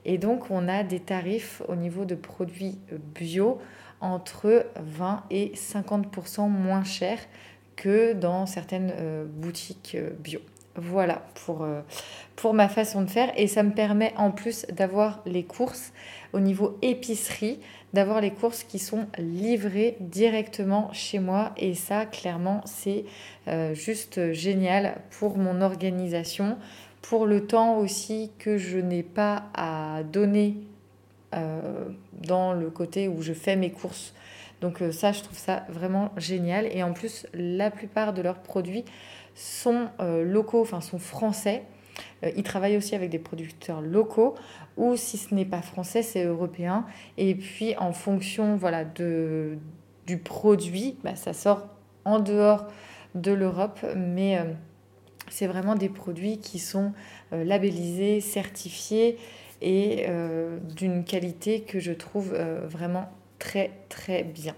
Et 0.07 0.17
donc, 0.17 0.51
on 0.51 0.69
a 0.69 0.85
des 0.85 1.01
tarifs 1.01 1.61
au 1.69 1.77
niveau 1.77 2.07
de 2.07 2.15
produits 2.15 2.79
bio 3.15 3.61
entre 4.01 4.67
20 4.77 5.25
et 5.31 5.53
50% 5.55 6.49
moins 6.49 6.85
cher 6.85 7.19
que 7.77 8.13
dans 8.13 8.47
certaines 8.47 8.93
euh, 8.99 9.25
boutiques 9.27 9.93
euh, 9.95 10.11
bio. 10.19 10.41
Voilà 10.77 11.23
pour, 11.45 11.63
euh, 11.63 11.81
pour 12.37 12.55
ma 12.55 12.69
façon 12.69 13.03
de 13.03 13.11
faire. 13.11 13.33
Et 13.37 13.47
ça 13.47 13.63
me 13.63 13.73
permet 13.73 14.13
en 14.17 14.31
plus 14.31 14.67
d'avoir 14.71 15.21
les 15.27 15.45
courses 15.45 15.93
au 16.33 16.41
niveau 16.41 16.79
épicerie, 16.83 17.59
d'avoir 17.93 18.21
les 18.21 18.31
courses 18.31 18.63
qui 18.63 18.79
sont 18.79 19.07
livrées 19.19 19.97
directement 20.01 20.93
chez 20.93 21.19
moi. 21.19 21.53
Et 21.57 21.75
ça, 21.75 22.07
clairement, 22.07 22.61
c'est 22.67 23.05
juste 23.73 24.33
génial 24.33 25.01
pour 25.19 25.37
mon 25.39 25.61
organisation, 25.61 26.57
pour 27.03 27.27
le 27.27 27.49
temps 27.49 27.79
aussi 27.79 28.31
que 28.39 28.59
je 28.59 28.79
n'ai 28.79 29.03
pas 29.03 29.47
à 29.55 30.05
donner 30.05 30.55
dans 31.33 32.53
le 32.53 32.71
côté 32.71 33.09
où 33.09 33.23
je 33.23 33.33
fais 33.33 33.57
mes 33.57 33.71
courses. 33.71 34.15
Donc 34.61 34.83
euh, 34.83 34.93
ça, 34.93 35.13
je 35.13 35.23
trouve 35.23 35.39
ça 35.39 35.65
vraiment 35.69 36.13
génial. 36.17 36.67
Et 36.73 36.83
en 36.83 36.93
plus, 36.93 37.27
la 37.35 37.71
plupart 37.71 38.13
de 38.13 38.23
leurs 38.23 38.41
produits 38.41 38.85
sont 39.35 39.89
euh, 40.01 40.25
locaux, 40.25 40.61
enfin 40.61 40.81
sont 40.81 40.99
français. 40.99 41.63
ils 42.37 42.43
travaillent 42.43 42.77
aussi 42.77 42.95
avec 42.95 43.11
des 43.11 43.19
producteurs 43.19 43.81
locaux 43.81 44.35
ou 44.77 44.97
si 44.97 45.17
ce 45.17 45.35
n'est 45.35 45.45
pas 45.45 45.63
français, 45.63 46.03
c'est 46.03 46.25
européen. 46.25 46.85
Et 47.17 47.35
puis 47.35 47.77
en 47.77 47.93
fonction 47.93 48.57
voilà, 48.57 48.85
de, 48.85 49.57
du 50.07 50.19
produit, 50.19 50.99
bah, 51.05 51.17
ça 51.17 51.33
sort 51.33 51.69
en 52.05 52.19
dehors 52.19 52.67
de 53.15 53.33
l'Europe, 53.33 53.81
mais 53.97 54.39
c'est 55.29 55.47
vraiment 55.47 55.75
des 55.75 55.89
produits 55.89 56.39
qui 56.39 56.59
sont 56.59 56.93
labellisés, 57.33 58.21
certifiés 58.21 59.19
et 59.61 60.07
euh, 60.09 60.59
d'une 60.75 61.05
qualité 61.05 61.61
que 61.61 61.81
je 61.81 61.93
trouve 61.93 62.33
euh, 62.35 62.61
vraiment 62.67 63.09
très 63.39 63.71
très 63.89 64.23
bien. 64.23 64.55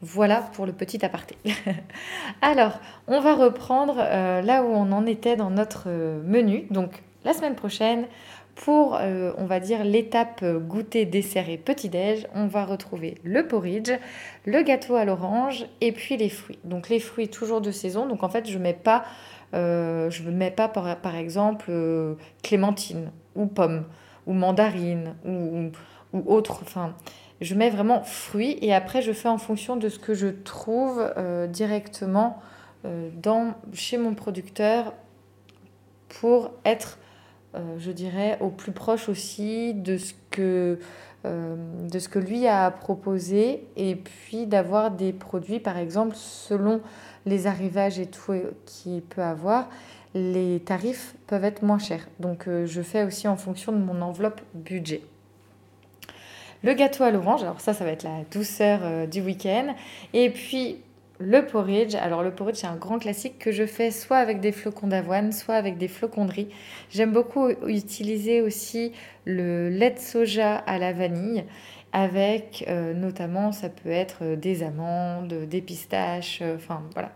Voilà 0.00 0.42
pour 0.52 0.64
le 0.64 0.72
petit 0.72 1.04
aparté. 1.04 1.36
Alors, 2.42 2.78
on 3.08 3.20
va 3.20 3.34
reprendre 3.34 3.96
euh, 3.98 4.42
là 4.42 4.62
où 4.62 4.68
on 4.68 4.92
en 4.92 5.06
était 5.06 5.34
dans 5.34 5.50
notre 5.50 5.88
menu. 5.88 6.66
Donc, 6.70 7.02
la 7.24 7.32
semaine 7.32 7.56
prochaine, 7.56 8.06
pour, 8.54 8.98
on 9.38 9.44
va 9.44 9.60
dire, 9.60 9.84
l'étape 9.84 10.44
goûter, 10.44 11.04
dessert 11.04 11.48
et 11.48 11.58
petit-déj, 11.58 12.26
on 12.34 12.48
va 12.48 12.64
retrouver 12.64 13.16
le 13.22 13.46
porridge, 13.46 13.92
le 14.46 14.62
gâteau 14.62 14.96
à 14.96 15.04
l'orange 15.04 15.66
et 15.80 15.92
puis 15.92 16.16
les 16.16 16.28
fruits. 16.28 16.58
Donc, 16.64 16.88
les 16.88 16.98
fruits 16.98 17.28
toujours 17.28 17.60
de 17.60 17.70
saison. 17.70 18.06
Donc, 18.06 18.24
en 18.24 18.28
fait, 18.28 18.48
je 18.48 18.58
ne 18.58 18.62
mets 18.64 18.72
pas, 18.72 19.04
je 19.52 20.28
mets 20.28 20.50
pas 20.50 20.66
par, 20.66 20.96
par 20.96 21.14
exemple, 21.14 21.70
clémentine 22.42 23.12
ou 23.36 23.46
pomme 23.46 23.84
ou 24.28 24.34
mandarine 24.34 25.16
ou, 25.24 25.70
autre. 26.26 26.60
Enfin, 26.62 26.94
je 27.40 27.54
mets 27.54 27.70
vraiment 27.70 28.02
fruits 28.02 28.56
et 28.62 28.72
après 28.72 29.02
je 29.02 29.12
fais 29.12 29.28
en 29.28 29.38
fonction 29.38 29.76
de 29.76 29.88
ce 29.88 29.98
que 29.98 30.14
je 30.14 30.28
trouve 30.28 31.12
euh, 31.16 31.46
directement 31.46 32.40
euh, 32.84 33.08
dans, 33.20 33.54
chez 33.72 33.98
mon 33.98 34.14
producteur 34.14 34.92
pour 36.20 36.52
être, 36.64 36.98
euh, 37.54 37.76
je 37.78 37.90
dirais, 37.90 38.38
au 38.40 38.50
plus 38.50 38.72
proche 38.72 39.08
aussi 39.08 39.74
de 39.74 39.96
ce 39.96 40.12
que, 40.30 40.78
de 41.24 41.98
ce 41.98 42.08
que 42.08 42.18
lui 42.18 42.46
a 42.46 42.70
proposé 42.70 43.66
et 43.76 43.96
puis 43.96 44.46
d'avoir 44.46 44.90
des 44.90 45.12
produits, 45.12 45.58
par 45.60 45.76
exemple, 45.76 46.14
selon 46.16 46.80
les 47.26 47.46
arrivages 47.46 47.98
et 47.98 48.06
tout 48.06 48.32
qu'il 48.64 49.02
peut 49.02 49.22
avoir, 49.22 49.68
les 50.14 50.60
tarifs 50.60 51.14
peuvent 51.26 51.44
être 51.44 51.62
moins 51.62 51.78
chers. 51.78 52.08
Donc 52.20 52.48
euh, 52.48 52.66
je 52.66 52.82
fais 52.82 53.04
aussi 53.04 53.28
en 53.28 53.36
fonction 53.36 53.72
de 53.72 53.78
mon 53.78 54.00
enveloppe 54.00 54.40
budget. 54.54 55.02
Le 56.64 56.74
gâteau 56.74 57.04
à 57.04 57.10
l'orange, 57.10 57.42
alors 57.42 57.60
ça, 57.60 57.72
ça 57.72 57.84
va 57.84 57.92
être 57.92 58.02
la 58.02 58.24
douceur 58.32 58.80
euh, 58.82 59.06
du 59.06 59.20
week-end. 59.20 59.74
Et 60.12 60.30
puis 60.30 60.78
le 61.20 61.44
porridge, 61.46 61.94
alors 61.94 62.22
le 62.22 62.30
porridge 62.30 62.56
c'est 62.56 62.66
un 62.66 62.76
grand 62.76 62.98
classique 62.98 63.38
que 63.38 63.50
je 63.50 63.66
fais 63.66 63.90
soit 63.90 64.18
avec 64.18 64.40
des 64.40 64.52
flocons 64.52 64.86
d'avoine, 64.86 65.32
soit 65.32 65.56
avec 65.56 65.76
des 65.76 65.88
flocons 65.88 66.24
de 66.24 66.32
riz. 66.32 66.48
J'aime 66.90 67.12
beaucoup 67.12 67.48
utiliser 67.66 68.40
aussi 68.40 68.92
le 69.24 69.68
lait 69.68 69.90
de 69.90 69.98
soja 69.98 70.56
à 70.56 70.78
la 70.78 70.92
vanille 70.92 71.44
avec 71.92 72.64
euh, 72.68 72.92
notamment 72.92 73.50
ça 73.50 73.68
peut 73.68 73.90
être 73.90 74.36
des 74.36 74.62
amandes, 74.62 75.32
des 75.48 75.60
pistaches, 75.60 76.42
enfin 76.54 76.82
voilà. 76.92 77.12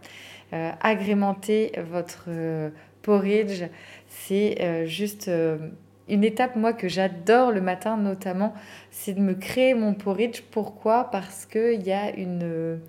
Euh, 0.53 0.71
agrémenter 0.83 1.73
votre 1.91 2.27
euh, 2.29 2.69
porridge. 3.01 3.63
C'est 4.09 4.61
euh, 4.61 4.85
juste 4.85 5.31
une 6.09 6.25
étape, 6.25 6.57
moi, 6.57 6.75
que 6.75 6.89
j'adore 6.89 7.53
le 7.53 7.63
matin 7.63 7.97
notamment, 7.97 8.53
c'est 8.91 9.15
de 9.15 9.21
me 9.21 9.33
créer 9.33 9.73
mon 9.73 9.95
porridge. 9.95 10.43
Pourquoi? 10.51 11.11
Parce 11.11 11.47
qu'il 11.47 11.83
y 11.83 11.93
a 11.93 12.15
une... 12.15 12.81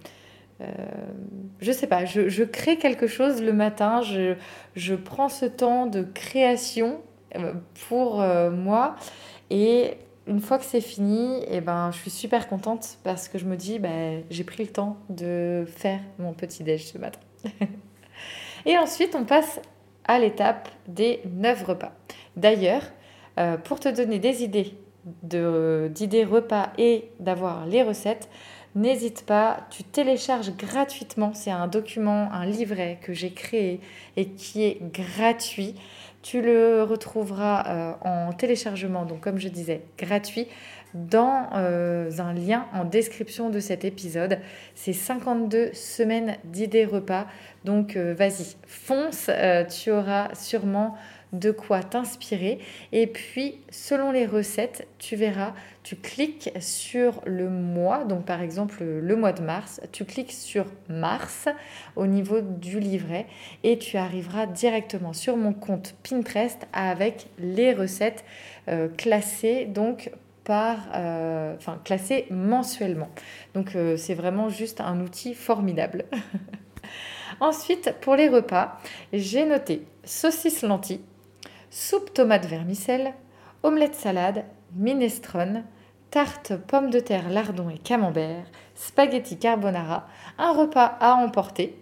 je 1.61 1.71
sais 1.71 1.87
pas, 1.87 2.03
je, 2.03 2.43
crée 2.43 2.77
quelque 2.77 3.07
chose 3.07 3.41
le 3.41 3.53
matin, 3.53 4.01
je, 4.01 4.35
je 4.75 4.95
prends 4.95 5.29
ce 5.29 5.45
temps 5.45 5.87
de 5.87 6.03
création 6.03 7.01
pour 7.87 8.23
moi 8.51 8.95
et 9.49 9.97
une 10.27 10.39
fois 10.39 10.57
que 10.57 10.65
c'est 10.65 10.81
fini, 10.81 11.39
et 11.43 11.57
eh 11.57 11.61
ben, 11.61 11.91
je 11.91 11.97
suis 11.97 12.11
super 12.11 12.47
contente 12.47 12.97
parce 13.03 13.27
que 13.27 13.37
je 13.37 13.45
me 13.45 13.57
dis, 13.57 13.79
ben, 13.79 14.23
j'ai 14.29 14.43
pris 14.43 14.63
le 14.63 14.69
temps 14.69 14.97
de 15.09 15.65
faire 15.67 15.99
mon 16.17 16.33
petit 16.33 16.63
déj 16.63 16.85
ce 16.85 16.97
matin. 16.97 17.19
et 18.65 18.77
ensuite, 18.77 19.15
on 19.15 19.25
passe 19.25 19.59
à 20.05 20.19
l'étape 20.19 20.69
des 20.87 21.21
9 21.25 21.63
repas. 21.63 21.93
D'ailleurs, 22.35 22.83
euh, 23.39 23.57
pour 23.57 23.79
te 23.79 23.89
donner 23.89 24.19
des 24.19 24.43
idées 24.43 24.75
d'idées 25.21 26.23
repas 26.23 26.71
et 26.77 27.09
d'avoir 27.19 27.65
les 27.65 27.83
recettes, 27.83 28.29
n'hésite 28.73 29.25
pas, 29.25 29.67
tu 29.69 29.83
télécharges 29.83 30.55
gratuitement, 30.55 31.33
c'est 31.33 31.51
un 31.51 31.67
document, 31.67 32.31
un 32.31 32.45
livret 32.45 32.99
que 33.01 33.11
j'ai 33.11 33.31
créé 33.31 33.81
et 34.15 34.27
qui 34.27 34.63
est 34.63 34.77
gratuit. 34.81 35.75
Tu 36.21 36.41
le 36.41 36.83
retrouveras 36.83 37.65
euh, 37.67 37.93
en 38.07 38.31
téléchargement, 38.31 39.03
donc 39.03 39.19
comme 39.19 39.39
je 39.39 39.49
disais, 39.49 39.81
gratuit 39.97 40.47
dans 40.93 41.49
euh, 41.55 42.11
un 42.19 42.33
lien 42.33 42.67
en 42.73 42.85
description 42.85 43.49
de 43.49 43.59
cet 43.59 43.85
épisode. 43.85 44.39
C'est 44.75 44.93
52 44.93 45.71
semaines 45.73 46.37
d'idées 46.45 46.85
repas. 46.85 47.27
Donc 47.65 47.95
euh, 47.95 48.13
vas-y, 48.13 48.55
fonce, 48.67 49.27
euh, 49.29 49.63
tu 49.65 49.91
auras 49.91 50.33
sûrement 50.35 50.95
de 51.31 51.49
quoi 51.49 51.81
t'inspirer. 51.81 52.59
Et 52.91 53.07
puis, 53.07 53.59
selon 53.71 54.11
les 54.11 54.27
recettes, 54.27 54.87
tu 54.99 55.15
verras, 55.15 55.53
tu 55.81 55.95
cliques 55.95 56.51
sur 56.59 57.21
le 57.25 57.49
mois, 57.49 58.03
donc 58.03 58.23
par 58.25 58.43
exemple 58.43 58.83
le 58.83 59.15
mois 59.15 59.33
de 59.33 59.41
mars, 59.41 59.81
tu 59.91 60.05
cliques 60.05 60.31
sur 60.31 60.67
mars 60.89 61.47
au 61.95 62.05
niveau 62.05 62.41
du 62.41 62.79
livret 62.79 63.25
et 63.63 63.79
tu 63.79 63.97
arriveras 63.97 64.45
directement 64.45 65.11
sur 65.11 65.35
mon 65.35 65.53
compte 65.53 65.95
Pinterest 66.07 66.67
avec 66.71 67.25
les 67.39 67.73
recettes 67.73 68.23
classées 68.95 69.65
donc 69.65 70.11
par, 70.43 70.77
euh, 70.95 71.55
enfin 71.57 71.79
mensuellement. 72.29 73.09
Donc 73.53 73.75
euh, 73.75 73.97
c'est 73.97 74.13
vraiment 74.13 74.49
juste 74.49 74.81
un 74.81 74.99
outil 74.99 75.33
formidable. 75.33 76.05
Ensuite, 77.39 77.95
pour 78.01 78.15
les 78.15 78.29
repas, 78.29 78.77
j'ai 79.11 79.45
noté 79.45 79.85
saucisse 80.03 80.61
lentilles, 80.61 81.01
soupe 81.69 82.13
tomate 82.13 82.45
vermicelle, 82.45 83.13
omelette 83.63 83.95
salade, 83.95 84.45
minestrone, 84.75 85.63
tarte 86.11 86.55
pommes 86.55 86.89
de 86.89 86.99
terre, 86.99 87.29
lardon 87.29 87.69
et 87.69 87.77
camembert, 87.77 88.45
spaghetti 88.75 89.37
carbonara, 89.39 90.07
un 90.37 90.53
repas 90.53 90.97
à 90.99 91.15
emporter, 91.15 91.79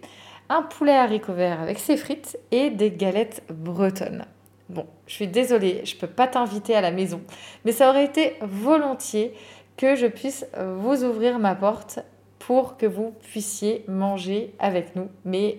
un 0.48 0.62
poulet 0.62 0.96
haricot 0.96 1.34
vert 1.34 1.60
avec 1.60 1.78
ses 1.78 1.96
frites 1.96 2.38
et 2.50 2.70
des 2.70 2.90
galettes 2.90 3.42
bretonnes. 3.50 4.24
Bon, 4.68 4.86
je 5.06 5.14
suis 5.14 5.28
désolée, 5.28 5.82
je 5.84 5.94
ne 5.94 6.00
peux 6.00 6.06
pas 6.06 6.26
t'inviter 6.26 6.74
à 6.74 6.80
la 6.80 6.90
maison, 6.90 7.20
mais 7.64 7.72
ça 7.72 7.90
aurait 7.90 8.04
été 8.04 8.36
volontiers 8.40 9.34
que 9.76 9.96
je 9.96 10.06
puisse 10.06 10.46
vous 10.58 11.04
ouvrir 11.04 11.38
ma 11.38 11.54
porte 11.54 12.00
pour 12.38 12.76
que 12.76 12.86
vous 12.86 13.14
puissiez 13.22 13.84
manger 13.88 14.54
avec 14.58 14.96
nous. 14.96 15.08
Mais 15.24 15.58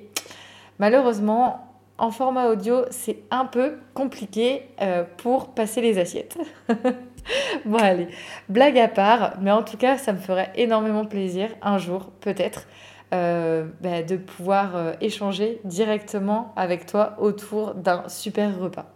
malheureusement, 0.79 1.73
en 1.97 2.11
format 2.11 2.49
audio, 2.49 2.83
c'est 2.89 3.19
un 3.31 3.45
peu 3.45 3.77
compliqué 3.93 4.63
euh, 4.81 5.03
pour 5.17 5.53
passer 5.53 5.81
les 5.81 5.99
assiettes. 5.99 6.37
bon 7.65 7.77
allez, 7.77 8.07
blague 8.49 8.77
à 8.77 8.87
part, 8.87 9.35
mais 9.39 9.51
en 9.51 9.63
tout 9.63 9.77
cas, 9.77 9.97
ça 9.97 10.11
me 10.11 10.17
ferait 10.17 10.51
énormément 10.55 11.05
plaisir 11.05 11.49
un 11.61 11.77
jour, 11.77 12.11
peut-être, 12.19 12.67
euh, 13.13 13.65
bah, 13.81 14.01
de 14.03 14.17
pouvoir 14.17 14.75
euh, 14.75 14.93
échanger 15.01 15.61
directement 15.63 16.51
avec 16.55 16.85
toi 16.85 17.15
autour 17.19 17.75
d'un 17.75 18.09
super 18.09 18.59
repas. 18.59 18.92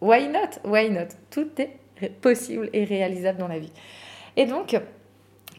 Why 0.00 0.28
not? 0.28 0.60
Why 0.64 0.90
not? 0.90 1.08
Tout 1.30 1.50
est 1.58 1.78
possible 2.20 2.70
et 2.72 2.84
réalisable 2.84 3.38
dans 3.38 3.48
la 3.48 3.58
vie. 3.58 3.72
Et 4.36 4.46
donc, 4.46 4.78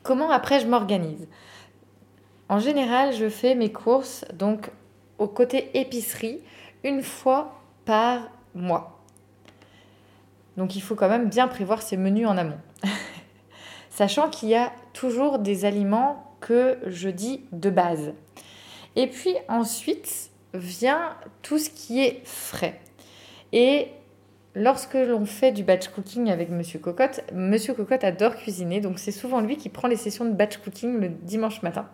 comment 0.04 0.32
après 0.32 0.60
je 0.60 0.68
m'organise? 0.68 1.28
En 2.50 2.60
général, 2.60 3.14
je 3.14 3.30
fais 3.30 3.56
mes 3.56 3.72
courses 3.72 4.26
donc 4.34 4.70
au 5.18 5.28
côté 5.28 5.70
épicerie 5.80 6.40
une 6.84 7.04
fois 7.04 7.54
par 7.86 8.30
mois. 8.56 9.00
Donc 10.58 10.76
il 10.76 10.82
faut 10.82 10.96
quand 10.96 11.08
même 11.08 11.30
bien 11.30 11.48
prévoir 11.48 11.82
ses 11.82 11.96
menus 11.96 12.28
en 12.28 12.38
amont. 12.38 12.60
Sachant 13.90 14.30
qu'il 14.30 14.50
y 14.50 14.56
a 14.56 14.72
toujours 14.94 15.40
des 15.40 15.64
aliments 15.64 16.36
que 16.40 16.80
je 16.88 17.10
dis 17.10 17.46
de 17.52 17.70
base. 17.70 18.14
Et 18.96 19.08
puis 19.08 19.36
ensuite 19.48 20.32
vient 20.54 21.16
tout 21.44 21.60
ce 21.60 21.70
qui 21.70 22.04
est 22.04 22.22
frais. 22.26 22.82
Et 23.54 23.88
lorsque 24.56 24.96
l'on 24.96 25.26
fait 25.26 25.52
du 25.52 25.64
batch 25.64 25.90
cooking 25.90 26.30
avec 26.30 26.50
Monsieur 26.50 26.80
Cocotte, 26.80 27.22
Monsieur 27.34 27.74
Cocotte 27.74 28.04
adore 28.04 28.36
cuisiner, 28.36 28.82
donc 28.82 29.00
c'est 29.00 29.12
souvent 29.12 29.42
lui 29.42 29.58
qui 29.58 29.70
prend 29.70 29.88
les 29.88 29.96
sessions 29.96 30.26
de 30.26 30.32
batch 30.32 30.58
cooking 30.58 31.00
le 31.00 31.10
dimanche 31.10 31.62
matin. 31.62 31.88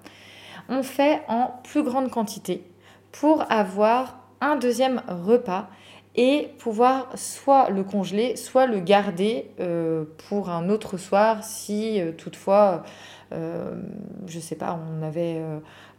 On 0.69 0.83
fait 0.83 1.21
en 1.27 1.59
plus 1.63 1.83
grande 1.83 2.09
quantité 2.09 2.63
pour 3.11 3.49
avoir 3.51 4.19
un 4.41 4.55
deuxième 4.55 5.01
repas 5.07 5.69
et 6.15 6.49
pouvoir 6.57 7.09
soit 7.15 7.69
le 7.69 7.83
congeler, 7.83 8.35
soit 8.35 8.65
le 8.65 8.79
garder 8.79 9.51
euh, 9.59 10.03
pour 10.27 10.49
un 10.49 10.69
autre 10.69 10.97
soir 10.97 11.43
si 11.43 12.01
euh, 12.01 12.11
toutefois, 12.11 12.83
je 13.31 14.39
sais 14.39 14.55
pas, 14.55 14.79
on 14.89 15.03
avait 15.03 15.41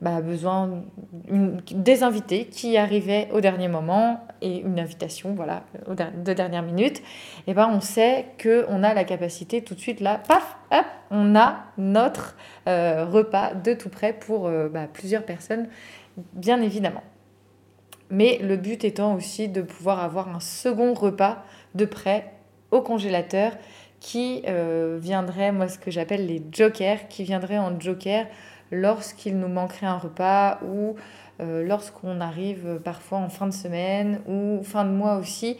bah, 0.00 0.20
besoin 0.20 0.82
des 1.30 2.02
invités 2.02 2.46
qui 2.46 2.76
arrivaient 2.76 3.28
au 3.32 3.40
dernier 3.40 3.68
moment 3.68 4.20
et 4.40 4.60
une 4.60 4.80
invitation, 4.80 5.34
voilà, 5.34 5.64
de 5.88 6.32
dernière 6.32 6.62
minute, 6.62 7.02
et 7.46 7.54
ben 7.54 7.68
on 7.72 7.80
sait 7.80 8.26
qu'on 8.42 8.82
a 8.82 8.94
la 8.94 9.04
capacité 9.04 9.62
tout 9.62 9.74
de 9.74 9.80
suite 9.80 10.00
là, 10.00 10.20
paf, 10.26 10.56
hop, 10.70 10.86
on 11.10 11.34
a 11.36 11.64
notre 11.76 12.36
repas 12.66 13.54
de 13.54 13.74
tout 13.74 13.90
près 13.90 14.12
pour 14.12 14.50
bah, 14.70 14.86
plusieurs 14.92 15.24
personnes, 15.24 15.68
bien 16.32 16.62
évidemment. 16.62 17.02
Mais 18.10 18.38
le 18.42 18.56
but 18.56 18.84
étant 18.84 19.14
aussi 19.14 19.48
de 19.48 19.60
pouvoir 19.60 20.02
avoir 20.02 20.34
un 20.34 20.40
second 20.40 20.94
repas 20.94 21.44
de 21.74 21.84
prêt 21.84 22.32
au 22.70 22.80
congélateur 22.80 23.52
qui 24.00 24.42
euh, 24.46 24.98
viendrait, 25.00 25.52
moi 25.52 25.68
ce 25.68 25.78
que 25.78 25.90
j'appelle 25.90 26.26
les 26.26 26.42
jokers, 26.52 27.08
qui 27.08 27.24
viendrait 27.24 27.58
en 27.58 27.78
joker 27.78 28.26
lorsqu'il 28.70 29.38
nous 29.38 29.48
manquerait 29.48 29.86
un 29.86 29.98
repas 29.98 30.60
ou 30.62 30.96
euh, 31.40 31.62
lorsqu'on 31.62 32.20
arrive 32.20 32.80
parfois 32.84 33.18
en 33.18 33.28
fin 33.28 33.46
de 33.46 33.52
semaine 33.52 34.20
ou 34.26 34.62
fin 34.62 34.84
de 34.84 34.90
mois 34.90 35.16
aussi 35.16 35.56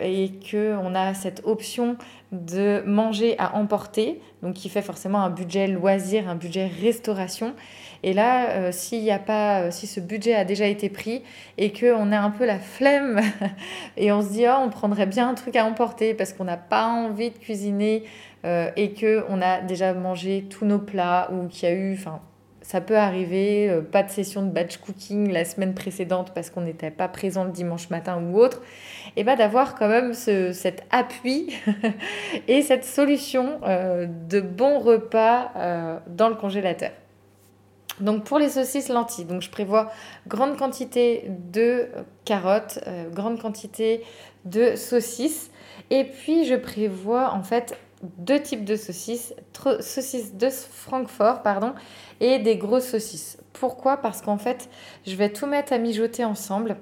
et 0.00 0.32
qu'on 0.50 0.94
a 0.94 1.14
cette 1.14 1.42
option 1.44 1.96
de 2.32 2.82
manger 2.86 3.34
à 3.38 3.56
emporter, 3.56 4.20
donc 4.42 4.54
qui 4.54 4.68
fait 4.68 4.82
forcément 4.82 5.20
un 5.22 5.30
budget 5.30 5.66
loisir, 5.66 6.28
un 6.28 6.36
budget 6.36 6.70
restauration. 6.80 7.54
Et 8.02 8.12
là, 8.12 8.50
euh, 8.50 8.72
s'il 8.72 9.02
y 9.02 9.10
a 9.10 9.18
pas, 9.18 9.62
euh, 9.62 9.70
si 9.70 9.86
ce 9.86 10.00
budget 10.00 10.34
a 10.34 10.44
déjà 10.44 10.66
été 10.66 10.88
pris 10.88 11.22
et 11.58 11.72
qu'on 11.72 12.12
a 12.12 12.18
un 12.18 12.30
peu 12.30 12.46
la 12.46 12.58
flemme 12.58 13.20
et 13.96 14.12
on 14.12 14.22
se 14.22 14.32
dit 14.32 14.44
oh, 14.46 14.58
on 14.64 14.70
prendrait 14.70 15.06
bien 15.06 15.28
un 15.28 15.34
truc 15.34 15.56
à 15.56 15.66
emporter 15.66 16.14
parce 16.14 16.32
qu'on 16.32 16.44
n'a 16.44 16.56
pas 16.56 16.86
envie 16.86 17.30
de 17.30 17.38
cuisiner 17.38 18.04
euh, 18.46 18.70
et 18.76 18.92
que 18.92 19.24
on 19.28 19.42
a 19.42 19.60
déjà 19.60 19.92
mangé 19.92 20.46
tous 20.48 20.64
nos 20.64 20.78
plats 20.78 21.30
ou 21.32 21.48
qu'il 21.48 21.68
y 21.68 21.72
a 21.72 21.74
eu, 21.74 21.94
enfin 21.94 22.20
ça 22.70 22.80
peut 22.80 22.96
arriver, 22.96 23.80
pas 23.90 24.02
de 24.02 24.10
session 24.10 24.42
de 24.42 24.50
batch 24.50 24.76
cooking 24.76 25.32
la 25.32 25.44
semaine 25.44 25.74
précédente 25.74 26.32
parce 26.34 26.50
qu'on 26.50 26.60
n'était 26.60 26.90
pas 26.92 27.08
présent 27.08 27.44
le 27.44 27.50
dimanche 27.50 27.90
matin 27.90 28.22
ou 28.22 28.38
autre, 28.38 28.62
et 29.16 29.24
bah 29.24 29.34
d'avoir 29.34 29.74
quand 29.74 29.88
même 29.88 30.14
ce, 30.14 30.52
cet 30.52 30.84
appui 30.90 31.52
et 32.48 32.62
cette 32.62 32.84
solution 32.84 33.60
de 33.60 34.40
bon 34.40 34.78
repas 34.78 35.50
dans 36.06 36.28
le 36.28 36.36
congélateur. 36.36 36.92
Donc 38.00 38.24
pour 38.24 38.38
les 38.38 38.48
saucisses 38.48 38.88
lentilles, 38.88 39.26
donc 39.26 39.42
je 39.42 39.50
prévois 39.50 39.90
grande 40.26 40.56
quantité 40.56 41.24
de 41.28 41.88
carottes, 42.24 42.80
euh, 42.86 43.08
grande 43.10 43.38
quantité 43.40 44.02
de 44.44 44.74
saucisses. 44.74 45.50
Et 45.90 46.04
puis 46.04 46.44
je 46.46 46.54
prévois 46.54 47.32
en 47.32 47.42
fait 47.42 47.76
deux 48.02 48.40
types 48.40 48.64
de 48.64 48.76
saucisses, 48.76 49.34
saucisses 49.80 50.34
de 50.34 50.48
Francfort 50.48 51.42
pardon, 51.42 51.74
et 52.20 52.38
des 52.38 52.56
grosses 52.56 52.88
saucisses. 52.88 53.38
Pourquoi? 53.52 53.98
Parce 53.98 54.22
qu'en 54.22 54.38
fait, 54.38 54.68
je 55.06 55.14
vais 55.16 55.32
tout 55.32 55.46
mettre 55.46 55.72
à 55.72 55.78
mijoter 55.78 56.24
ensemble 56.24 56.76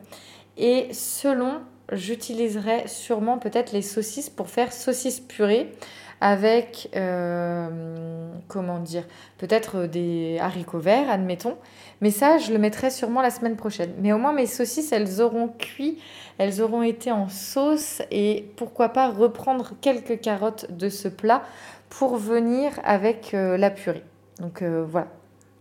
et 0.56 0.92
selon, 0.92 1.60
j'utiliserai 1.92 2.86
sûrement 2.86 3.38
peut-être 3.38 3.72
les 3.72 3.82
saucisses 3.82 4.30
pour 4.30 4.48
faire 4.48 4.72
saucisses 4.72 5.20
purée 5.20 5.72
avec, 6.20 6.88
euh, 6.96 8.32
comment 8.48 8.80
dire, 8.80 9.04
peut-être 9.38 9.86
des 9.86 10.38
haricots 10.40 10.80
verts, 10.80 11.10
admettons. 11.10 11.56
Mais 12.00 12.10
ça, 12.10 12.38
je 12.38 12.52
le 12.52 12.58
mettrai 12.58 12.90
sûrement 12.90 13.22
la 13.22 13.30
semaine 13.30 13.56
prochaine. 13.56 13.92
Mais 13.98 14.12
au 14.12 14.18
moins, 14.18 14.32
mes 14.32 14.46
saucisses, 14.46 14.92
elles 14.92 15.20
auront 15.20 15.48
cuit, 15.48 15.98
elles 16.38 16.60
auront 16.60 16.82
été 16.82 17.12
en 17.12 17.28
sauce 17.28 18.02
et 18.10 18.50
pourquoi 18.56 18.90
pas 18.90 19.10
reprendre 19.10 19.74
quelques 19.80 20.20
carottes 20.20 20.66
de 20.70 20.88
ce 20.88 21.08
plat 21.08 21.42
pour 21.88 22.16
venir 22.16 22.72
avec 22.84 23.34
euh, 23.34 23.56
la 23.56 23.70
purée. 23.70 24.04
Donc 24.40 24.62
euh, 24.62 24.84
voilà, 24.88 25.08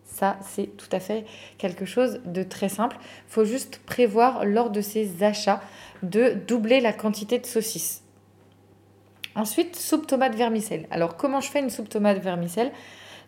ça, 0.07 0.37
c'est 0.41 0.75
tout 0.77 0.89
à 0.91 0.99
fait 0.99 1.25
quelque 1.57 1.85
chose 1.85 2.21
de 2.25 2.41
très 2.41 2.69
simple. 2.69 2.97
Il 3.01 3.31
faut 3.31 3.45
juste 3.45 3.79
prévoir 3.85 4.45
lors 4.45 4.71
de 4.71 4.81
ces 4.81 5.23
achats 5.23 5.61
de 6.01 6.33
doubler 6.47 6.79
la 6.79 6.93
quantité 6.93 7.37
de 7.37 7.45
saucisses. 7.45 8.03
Ensuite, 9.35 9.75
soupe 9.75 10.07
tomate 10.07 10.33
vermicelle. 10.33 10.87
Alors, 10.89 11.17
comment 11.17 11.41
je 11.41 11.49
fais 11.51 11.59
une 11.59 11.69
soupe 11.69 11.89
tomate 11.89 12.19
vermicelle? 12.19 12.71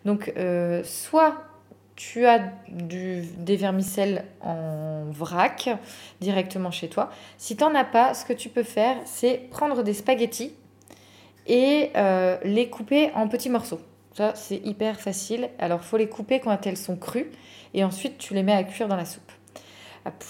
Donc, 0.06 0.34
euh, 0.38 0.82
soit 0.84 1.44
tu 1.96 2.26
as 2.26 2.40
des 2.70 3.58
vermicelles 3.58 4.24
en 4.42 5.04
vrac 5.12 5.70
directement 6.22 6.72
chez 6.72 6.88
toi. 6.88 7.12
Si 7.38 7.58
tu 7.58 7.64
n'en 7.64 7.76
as 7.76 7.84
pas, 7.84 8.14
ce 8.14 8.24
que 8.24 8.34
tu 8.34 8.48
peux 8.48 8.64
faire, 8.64 8.96
c'est 9.06 9.50
prendre 9.52 9.84
des 9.84 9.94
spaghettis 9.94 10.54
et 11.46 11.92
euh, 11.98 12.38
les 12.44 12.70
couper 12.70 13.12
en 13.16 13.28
petits 13.28 13.50
morceaux. 13.50 13.82
C'est 14.36 14.62
hyper 14.66 15.00
facile. 15.00 15.50
Alors, 15.60 15.84
faut 15.84 15.98
les 15.98 16.10
couper 16.10 16.40
quand 16.40 16.66
elles 16.66 16.78
sont 16.78 16.96
crues 16.96 17.32
et 17.74 17.84
ensuite 17.84 18.18
tu 18.18 18.34
les 18.34 18.44
mets 18.44 18.54
à 18.54 18.64
cuire 18.64 18.88
dans 18.88 18.96
la 18.96 19.06
soupe. 19.06 19.32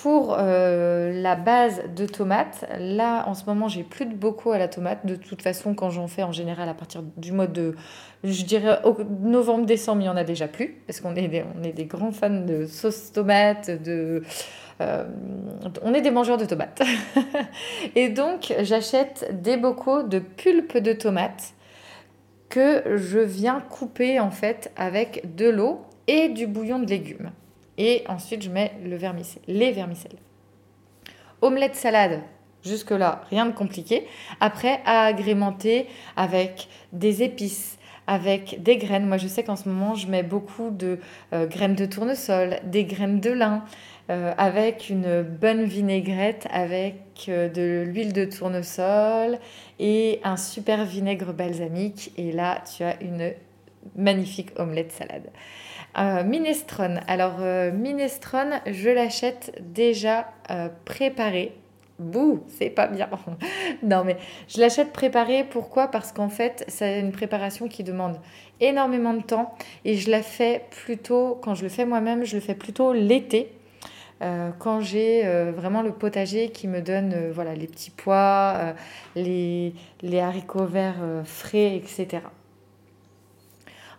Pour 0.02 0.36
la 0.36 1.36
base 1.36 1.84
de 1.96 2.06
tomates, 2.06 2.66
là 2.80 3.24
en 3.28 3.34
ce 3.34 3.46
moment 3.46 3.70
j'ai 3.70 3.84
plus 3.84 4.06
de 4.06 4.14
bocaux 4.14 4.52
à 4.52 4.58
la 4.58 4.68
tomate. 4.68 5.06
De 5.06 5.16
toute 5.16 5.42
façon, 5.42 5.74
quand 5.74 5.90
j'en 5.90 6.08
fais 6.08 6.24
en 6.24 6.34
général 6.34 6.68
à 6.68 6.74
partir 6.74 7.02
du 7.16 7.32
mois 7.32 7.48
de, 7.48 7.76
je 8.24 8.44
dirais 8.44 8.82
novembre-décembre, 9.22 10.02
il 10.02 10.06
n'y 10.06 10.10
en 10.10 10.18
a 10.18 10.26
déjà 10.26 10.50
plus 10.50 10.82
parce 10.86 11.00
qu'on 11.00 11.16
est, 11.16 11.28
des, 11.28 11.46
on 11.58 11.64
est 11.64 11.72
des 11.72 11.86
grands 11.86 12.12
fans 12.12 12.30
de 12.30 12.66
sauce 12.66 13.14
tomate, 13.14 13.70
de, 13.82 14.24
on 14.82 15.94
est 15.94 16.02
des 16.02 16.12
mangeurs 16.12 16.38
de 16.38 16.46
tomates. 16.46 16.82
et 17.96 18.10
donc 18.10 18.54
j'achète 18.62 19.42
des 19.42 19.56
bocaux 19.56 20.04
de 20.04 20.20
pulpe 20.20 20.78
de 20.78 20.94
tomates 20.94 21.54
que 22.50 22.98
je 22.98 23.20
viens 23.20 23.62
couper 23.62 24.20
en 24.20 24.32
fait 24.32 24.72
avec 24.76 25.36
de 25.36 25.50
l'eau 25.50 25.82
et 26.08 26.30
du 26.30 26.48
bouillon 26.48 26.80
de 26.80 26.88
légumes. 26.88 27.32
Et 27.78 28.04
ensuite, 28.10 28.42
je 28.42 28.50
mets 28.50 28.74
les 28.84 28.98
vermicelles. 28.98 30.20
Omelette 31.42 31.76
salade, 31.76 32.22
jusque-là, 32.64 33.22
rien 33.30 33.46
de 33.46 33.54
compliqué. 33.54 34.06
Après, 34.42 34.82
à 34.86 35.04
agrémenter 35.06 35.88
avec 36.18 36.68
des 36.92 37.24
épices, 37.24 37.78
avec 38.08 38.62
des 38.64 38.78
graines. 38.78 39.06
Moi, 39.06 39.18
je 39.18 39.28
sais 39.28 39.44
qu'en 39.44 39.56
ce 39.56 39.70
moment, 39.70 39.94
je 39.94 40.08
mets 40.08 40.24
beaucoup 40.24 40.72
de 40.72 41.00
euh, 41.32 41.46
graines 41.46 41.76
de 41.76 41.86
tournesol, 41.86 42.58
des 42.66 42.84
graines 42.84 43.22
de 43.22 43.30
lin, 43.30 43.64
euh, 44.10 44.34
avec 44.40 44.90
une 44.90 45.22
bonne 45.22 45.66
vinaigrette, 45.66 46.48
avec 46.52 46.96
euh, 47.28 47.48
de 47.48 47.88
l'huile 47.88 48.12
de 48.12 48.26
tournesol 48.26 49.38
et 49.78 50.20
un 50.24 50.36
super 50.36 50.84
vinaigre 50.84 51.32
balsamique. 51.32 52.12
Et 52.18 52.32
là, 52.32 52.64
tu 52.76 52.84
as 52.84 53.00
une 53.04 53.34
magnifique 53.96 54.50
omelette 54.58 54.92
salade. 54.92 55.30
Euh, 56.00 56.24
minestrone. 56.24 57.02
Alors, 57.08 57.40
minestrone, 57.74 58.62
je 58.66 58.90
l'achète 58.90 59.56
déjà 59.62 60.28
préparé. 60.86 61.54
Bouh, 62.00 62.44
c'est 62.48 62.70
pas 62.70 62.88
bien. 62.88 63.10
non, 63.84 64.04
mais 64.06 64.18
je 64.48 64.60
l'achète 64.60 64.92
préparé. 64.92 65.44
Pourquoi? 65.44 65.88
Parce 65.88 66.12
qu'en 66.12 66.30
fait, 66.30 66.66
c'est 66.68 67.00
une 67.00 67.12
préparation 67.12 67.68
qui 67.68 67.84
demande 67.84 68.18
énormément 68.60 69.14
de 69.14 69.22
temps 69.22 69.54
et 69.86 69.96
je 69.96 70.10
la 70.10 70.24
fais 70.24 70.64
plutôt, 70.72 71.38
quand 71.44 71.54
je 71.54 71.64
le 71.64 71.70
fais 71.70 71.86
moi-même, 71.86 72.24
je 72.24 72.36
le 72.36 72.42
fais 72.42 72.56
plutôt 72.56 72.94
l'été 72.94 73.52
quand 74.60 74.82
j'ai 74.82 75.26
euh, 75.26 75.52
vraiment 75.56 75.82
le 75.82 75.92
potager 75.92 76.50
qui 76.50 76.68
me 76.68 76.82
donne 76.82 77.14
euh, 77.14 77.32
voilà, 77.34 77.56
les 77.56 77.68
petits 77.68 77.92
pois, 77.92 78.74
les, 79.16 79.74
haricots 80.20 80.66
verts 80.66 81.24
frais, 81.24 81.76
etc. 81.78 82.24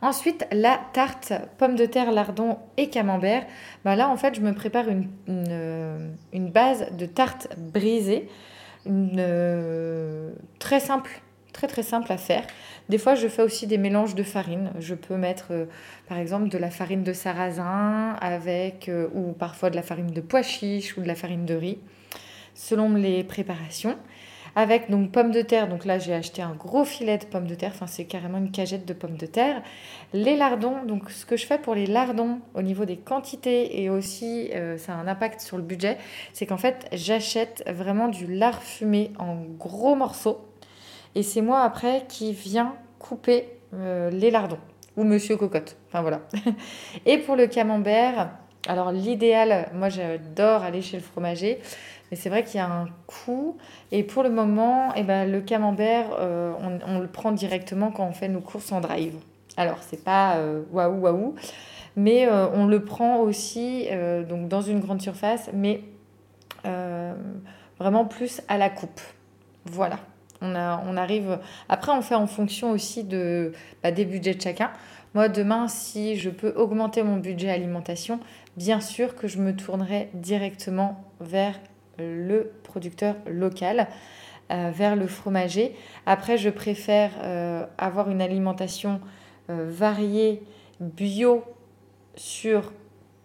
Ensuite, 0.03 0.47
la 0.51 0.81
tarte 0.93 1.33
pommes 1.59 1.77
de 1.77 1.85
terre, 1.85 2.11
lardon 2.11 2.59
et 2.77 2.89
camembert. 2.89 3.47
Bah 3.85 3.97
là, 3.97 4.09
en 4.09 4.17
fait, 4.17 4.35
je 4.35 4.41
me 4.41 4.55
prépare 4.55 4.87
une, 4.89 6.51
base 6.51 6.87
de 6.97 7.07
tarte 7.07 7.49
brisée, 7.59 8.29
très 10.59 10.81
simple 10.81 11.23
très 11.53 11.67
très 11.67 11.83
simple 11.83 12.13
à 12.13 12.17
faire. 12.17 12.45
Des 12.89 12.99
fois, 12.99 13.15
je 13.15 13.29
fais 13.29 13.43
aussi 13.43 13.67
des 13.67 13.79
mélanges 13.79 14.15
de 14.15 14.23
farine. 14.23 14.73
Je 14.79 14.95
peux 14.95 15.17
mettre, 15.17 15.49
euh, 15.51 15.67
par 16.09 16.19
exemple, 16.19 16.49
de 16.49 16.59
la 16.59 16.71
farine 16.71 17.05
de 17.05 17.13
sarrasin 17.13 18.17
avec, 18.21 18.89
euh, 18.89 19.09
ou 19.15 19.33
parfois 19.33 19.71
de 19.71 19.77
la 19.77 19.83
farine 19.83 20.11
de 20.11 20.21
pois 20.21 20.43
chiche 20.43 20.97
ou 20.97 21.03
de 21.03 21.07
la 21.07 21.15
farine 21.15 21.47
de 21.47 21.55
riz, 21.55 21.79
selon 22.55 22.95
les 22.95 23.23
préparations. 23.25 23.97
Avec 24.57 24.91
donc 24.91 25.13
pommes 25.13 25.31
de 25.31 25.43
terre. 25.43 25.69
Donc 25.69 25.85
là, 25.85 26.01
j'ai 26.01 26.13
acheté 26.13 26.43
un 26.43 26.55
gros 26.55 26.85
filet 26.85 27.19
de 27.19 27.25
pommes 27.25 27.47
de 27.47 27.55
terre. 27.55 27.71
Enfin, 27.73 27.87
c'est 27.87 28.07
carrément 28.07 28.39
une 28.39 28.51
cagette 28.51 28.85
de 28.85 28.93
pommes 28.93 29.17
de 29.17 29.27
terre. 29.27 29.63
Les 30.13 30.37
lardons. 30.37 30.83
Donc, 30.85 31.11
ce 31.11 31.25
que 31.25 31.37
je 31.37 31.47
fais 31.47 31.59
pour 31.59 31.77
les 31.77 31.87
lardons 31.87 32.41
au 32.55 32.63
niveau 32.63 32.85
des 32.85 32.97
quantités 32.97 33.81
et 33.81 33.91
aussi, 33.91 34.51
euh, 34.55 34.77
ça 34.77 34.95
a 34.95 34.97
un 34.97 35.07
impact 35.07 35.41
sur 35.41 35.57
le 35.57 35.63
budget, 35.63 35.99
c'est 36.33 36.47
qu'en 36.47 36.57
fait, 36.57 36.89
j'achète 36.93 37.63
vraiment 37.69 38.09
du 38.09 38.27
lard 38.27 38.61
fumé 38.61 39.13
en 39.21 39.37
gros 39.37 39.95
morceaux 39.95 40.50
et 41.15 41.23
c'est 41.23 41.43
moi 41.43 41.63
après 41.63 42.05
qui 42.09 42.33
viens 42.33 42.75
couper 42.99 43.49
euh, 43.75 44.11
les 44.11 44.31
lardons 44.31 44.59
ou 44.97 45.05
Monsieur 45.05 45.37
Cocotte. 45.37 45.77
Enfin 45.89 46.03
voilà. 46.03 46.21
Et 47.07 47.19
pour 47.19 47.37
le 47.37 47.47
camembert, 47.47 48.31
alors 48.69 48.93
l'idéal, 48.93 49.71
moi 49.75 49.89
j'adore 49.89 50.63
aller 50.63 50.83
chez 50.83 50.97
le 50.97 51.03
fromager, 51.03 51.61
mais 52.11 52.17
c'est 52.17 52.29
vrai 52.29 52.45
qu'il 52.45 52.57
y 52.57 52.63
a 52.63 52.67
un 52.67 52.89
coût. 53.07 53.57
Et 53.93 54.03
pour 54.03 54.23
le 54.23 54.31
moment, 54.31 54.93
eh 54.97 55.03
ben, 55.03 55.31
le 55.31 55.41
camembert, 55.41 56.07
euh, 56.19 56.53
on, 56.87 56.99
le 56.99 57.07
prend 57.07 57.33
directement 57.33 57.91
quand 57.91 58.07
on 58.07 58.13
fait 58.13 58.29
nos 58.29 58.41
courses 58.41 58.73
en 58.73 58.81
drive. 58.81 59.15
Alors 59.57 59.79
c'est 59.81 60.05
pas 60.05 60.37
euh, 60.37 60.63
waouh 60.73 61.01
waouh, 61.01 61.35
mais 61.97 62.29
on 62.29 62.67
le 62.67 62.85
prend 62.85 63.19
aussi 63.19 63.89
donc 64.29 64.49
dans 64.49 64.63
une 64.63 64.81
grande 64.81 65.03
surface, 65.03 65.51
mais 65.53 65.83
vraiment 67.79 68.05
plus 68.05 68.43
à 68.49 68.59
la 68.59 68.71
coupe. 68.71 69.01
Voilà. 69.65 69.99
On, 70.43 70.55
arrive. 70.97 71.39
Après, 71.69 71.93
on 71.93 72.01
fait 72.01 72.15
en 72.15 72.27
fonction 72.27 72.71
aussi 72.71 73.05
de, 73.05 73.53
bah, 73.83 73.91
des 73.91 74.05
budgets 74.05 74.35
de 74.35 74.41
chacun. 74.41 74.71
Moi, 75.15 75.29
demain, 75.29 75.69
si 75.69 76.17
je 76.17 76.31
peux 76.31 76.53
augmenter 76.57 77.03
mon 77.03 77.17
budget 77.17 77.51
alimentation, 77.51 78.21
bien 78.57 78.81
sûr 78.81 79.17
que 79.17 79.29
je 79.29 79.39
me 79.39 79.55
tournerai 79.55 80.09
directement 80.15 81.05
vers 81.21 81.59
le 81.99 82.53
producteur 82.63 83.17
local, 83.27 83.89
euh, 84.51 84.71
vers 84.73 84.97
le 84.97 85.07
fromager. 85.07 85.77
Après, 86.07 86.39
je 86.39 86.49
préfère 86.49 87.11
euh, 87.23 87.65
avoir 87.79 88.11
une 88.11 88.23
alimentation 88.23 89.01
euh, 89.51 89.67
variée, 89.69 90.43
bio, 90.81 91.45
sur 92.17 92.73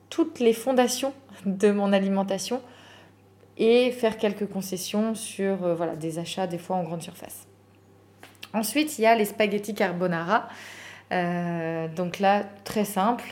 toutes 0.09 0.39
les 0.39 0.53
fondations 0.53 1.13
de 1.45 1.71
mon 1.71 1.93
alimentation 1.93 2.61
et 3.57 3.91
faire 3.91 4.17
quelques 4.17 4.47
concessions 4.47 5.15
sur 5.15 5.63
euh, 5.63 5.95
des 5.95 6.19
achats 6.19 6.47
des 6.47 6.57
fois 6.57 6.75
en 6.75 6.83
grande 6.83 7.01
surface. 7.01 7.47
Ensuite, 8.53 8.97
il 8.99 9.03
y 9.03 9.05
a 9.05 9.15
les 9.15 9.25
spaghettis 9.25 9.73
carbonara. 9.73 10.47
Euh, 11.11 11.87
donc 11.89 12.19
là, 12.19 12.43
très 12.63 12.85
simple. 12.85 13.23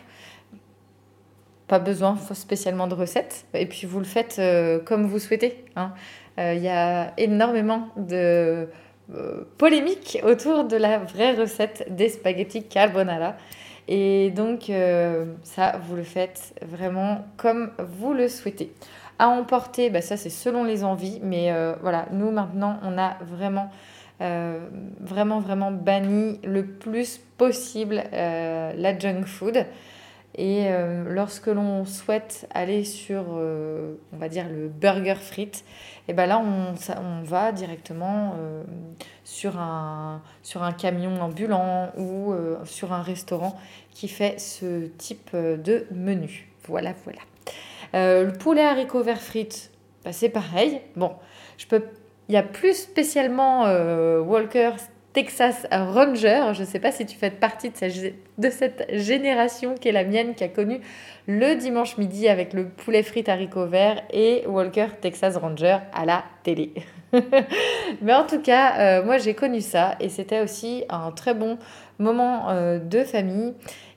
Pas 1.67 1.79
besoin 1.79 2.17
spécialement 2.33 2.87
de 2.87 2.93
recettes. 2.93 3.45
Et 3.53 3.65
puis 3.65 3.87
vous 3.87 3.99
le 3.99 4.05
faites 4.05 4.37
euh, 4.39 4.79
comme 4.79 5.05
vous 5.05 5.19
souhaitez. 5.19 5.63
Hein. 5.75 5.93
Il 6.37 6.63
y 6.63 6.67
a 6.67 7.13
énormément 7.17 7.89
de 7.95 8.67
polémiques 9.59 10.17
autour 10.23 10.63
de 10.63 10.75
la 10.75 10.97
vraie 10.97 11.35
recette 11.35 11.85
des 11.95 12.09
spaghettis 12.09 12.63
carbonara. 12.63 13.35
Et 13.87 14.31
donc 14.31 14.71
ça, 15.43 15.79
vous 15.83 15.95
le 15.95 16.01
faites 16.01 16.59
vraiment 16.63 17.23
comme 17.37 17.69
vous 17.77 18.13
le 18.13 18.29
souhaitez. 18.29 18.73
À 19.19 19.27
emporter, 19.27 19.89
bah 19.89 20.01
ça 20.01 20.17
c'est 20.17 20.29
selon 20.29 20.63
les 20.63 20.83
envies, 20.83 21.19
mais 21.21 21.51
euh, 21.51 21.75
voilà, 21.81 22.07
nous 22.11 22.31
maintenant 22.31 22.79
on 22.81 22.97
a 22.97 23.17
vraiment, 23.21 23.69
euh, 24.21 24.67
vraiment, 24.99 25.39
vraiment 25.39 25.71
banni 25.71 26.39
le 26.43 26.65
plus 26.65 27.19
possible 27.37 28.03
euh, 28.11 28.73
la 28.75 28.97
junk 28.97 29.25
food. 29.25 29.65
Et 30.35 30.67
lorsque 31.09 31.45
l'on 31.45 31.85
souhaite 31.85 32.47
aller 32.55 32.85
sur, 32.85 33.25
on 33.33 34.17
va 34.17 34.29
dire, 34.29 34.49
le 34.49 34.67
burger 34.67 35.13
frites, 35.13 35.63
et 36.07 36.13
ben 36.13 36.25
là 36.25 36.39
on, 36.39 37.21
va 37.23 37.51
directement 37.51 38.33
sur 39.23 39.59
un 39.59 40.21
camion 40.75 41.21
ambulant 41.21 41.91
ou 41.99 42.33
sur 42.63 42.93
un 42.93 43.03
restaurant 43.03 43.55
qui 43.91 44.07
fait 44.07 44.39
ce 44.39 44.87
type 44.97 45.35
de 45.35 45.85
menu. 45.91 46.49
Voilà, 46.65 46.93
voilà. 47.03 47.19
Euh, 47.95 48.25
le 48.25 48.33
poulet 48.33 48.63
haricot 48.63 49.03
vert 49.03 49.21
frites, 49.21 49.71
bah, 50.03 50.11
c'est 50.11 50.29
pareil. 50.29 50.81
Bon, 50.95 51.11
je 51.57 51.67
peux... 51.67 51.83
il 52.27 52.31
n'y 52.31 52.37
a 52.37 52.43
plus 52.43 52.75
spécialement 52.75 53.65
euh, 53.67 54.19
Walker 54.19 54.71
Texas 55.13 55.67
Ranger. 55.71 56.53
Je 56.53 56.61
ne 56.61 56.65
sais 56.65 56.79
pas 56.79 56.91
si 56.91 57.05
tu 57.05 57.15
fais 57.15 57.29
partie 57.29 57.69
de, 57.69 58.49
cette 58.49 58.87
génération 58.93 59.75
qui 59.75 59.89
est 59.89 59.91
la 59.91 60.03
mienne, 60.03 60.33
qui 60.33 60.43
a 60.43 60.47
connu 60.47 60.79
le 61.27 61.53
dimanche 61.53 61.97
midi 61.97 62.27
avec 62.27 62.53
le 62.53 62.67
poulet 62.67 63.03
frites 63.03 63.29
haricot 63.29 63.67
vert 63.67 64.01
et 64.11 64.43
Walker 64.47 64.87
Texas 64.99 65.37
Ranger 65.37 65.77
à 65.93 66.05
la 66.05 66.23
télé. 66.41 66.73
Mais 68.01 68.13
en 68.13 68.25
tout 68.25 68.41
cas, 68.41 68.79
euh, 68.79 69.05
moi 69.05 69.19
j'ai 69.19 69.35
connu 69.35 69.61
ça 69.61 69.95
et 69.99 70.09
c'était 70.09 70.41
aussi 70.41 70.83
un 70.89 71.11
très 71.11 71.35
bon 71.35 71.59
moment 71.99 72.47
de 72.79 73.03
famille. 73.03 73.53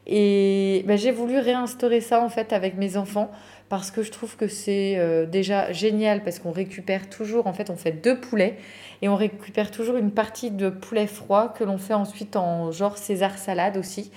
Et 0.07 0.85
bah, 0.87 0.97
j'ai 0.97 1.11
voulu 1.11 1.39
réinstaurer 1.39 2.01
ça 2.01 2.23
en 2.23 2.29
fait 2.29 2.53
avec 2.53 2.77
mes 2.77 2.97
enfants 2.97 3.31
parce 3.69 3.91
que 3.91 4.03
je 4.03 4.13
trouve 4.13 4.37
que 4.37 4.47
c'est 4.47 4.97
euh, 4.97 5.27
déjà 5.27 5.73
génial 5.73 6.23
parce 6.23 6.39
qu'on 6.39 6.53
récupère 6.53 7.09
toujours, 7.09 7.47
en 7.47 7.53
fait, 7.53 7.69
on 7.71 7.77
fait 7.77 7.93
deux 7.93 8.19
poulets 8.19 8.59
et 9.03 9.09
on 9.09 9.17
récupère 9.17 9.71
toujours 9.71 9.97
une 9.97 10.13
partie 10.13 10.51
de 10.51 10.71
poulet 10.71 11.07
froid 11.07 11.53
que 11.53 11.65
l'on 11.65 11.79
fait 11.79 11.95
ensuite 11.95 12.37
en 12.37 12.71
genre 12.71 12.97
César 12.97 13.39
salade 13.39 13.77
aussi. 13.77 14.13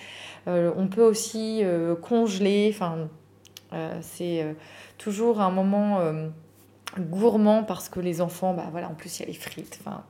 Euh, 0.47 0.71
on 0.77 0.87
peut 0.87 1.03
aussi 1.03 1.61
euh, 1.63 1.95
congeler, 1.95 2.71
enfin, 2.73 3.09
c'est 4.01 4.43
toujours 4.97 5.41
un 5.41 5.51
moment 5.51 5.99
gourmand 6.97 7.63
parce 7.63 7.87
que 7.87 7.99
les 7.99 8.19
enfants, 8.19 8.55
bah 8.55 8.65
voilà, 8.71 8.89
en 8.89 8.95
plus 8.95 9.19
il 9.19 9.21
y 9.21 9.25
a 9.25 9.27
les 9.27 9.37
frites, 9.37 9.79
enfin. 9.79 10.03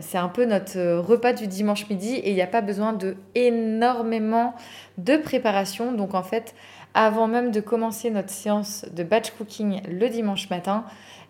c'est 0.00 0.18
un 0.18 0.28
peu 0.28 0.44
notre 0.44 0.96
repas 0.96 1.32
du 1.32 1.46
dimanche 1.46 1.88
midi 1.88 2.16
et 2.16 2.30
il 2.30 2.34
n'y 2.34 2.42
a 2.42 2.48
pas 2.48 2.62
besoin 2.62 2.92
de 2.92 3.16
énormément 3.36 4.56
de 4.98 5.16
préparation. 5.18 5.92
Donc 5.92 6.14
en 6.14 6.24
fait, 6.24 6.56
avant 6.94 7.28
même 7.28 7.50
de 7.50 7.60
commencer 7.60 8.10
notre 8.10 8.30
séance 8.30 8.84
de 8.92 9.02
batch 9.02 9.30
cooking 9.30 9.82
le 9.88 10.08
dimanche 10.08 10.50
matin, 10.50 10.84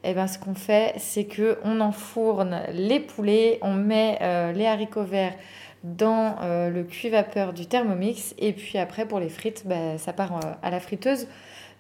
eh 0.04 0.14
ben, 0.14 0.26
ce 0.26 0.38
qu'on 0.38 0.54
fait, 0.54 0.94
c'est 0.96 1.24
que 1.24 1.58
on 1.62 1.80
enfourne 1.80 2.62
les 2.72 3.00
poulets, 3.00 3.58
on 3.62 3.74
met 3.74 4.18
euh, 4.22 4.52
les 4.52 4.66
haricots 4.66 5.04
verts 5.04 5.34
dans 5.84 6.36
euh, 6.42 6.70
le 6.70 6.84
cuit 6.84 7.10
vapeur 7.10 7.52
du 7.52 7.66
Thermomix 7.66 8.34
et 8.38 8.52
puis 8.52 8.78
après 8.78 9.06
pour 9.06 9.20
les 9.20 9.28
frites, 9.28 9.66
ben, 9.66 9.98
ça 9.98 10.12
part 10.12 10.36
euh, 10.36 10.52
à 10.62 10.70
la 10.70 10.80
friteuse. 10.80 11.26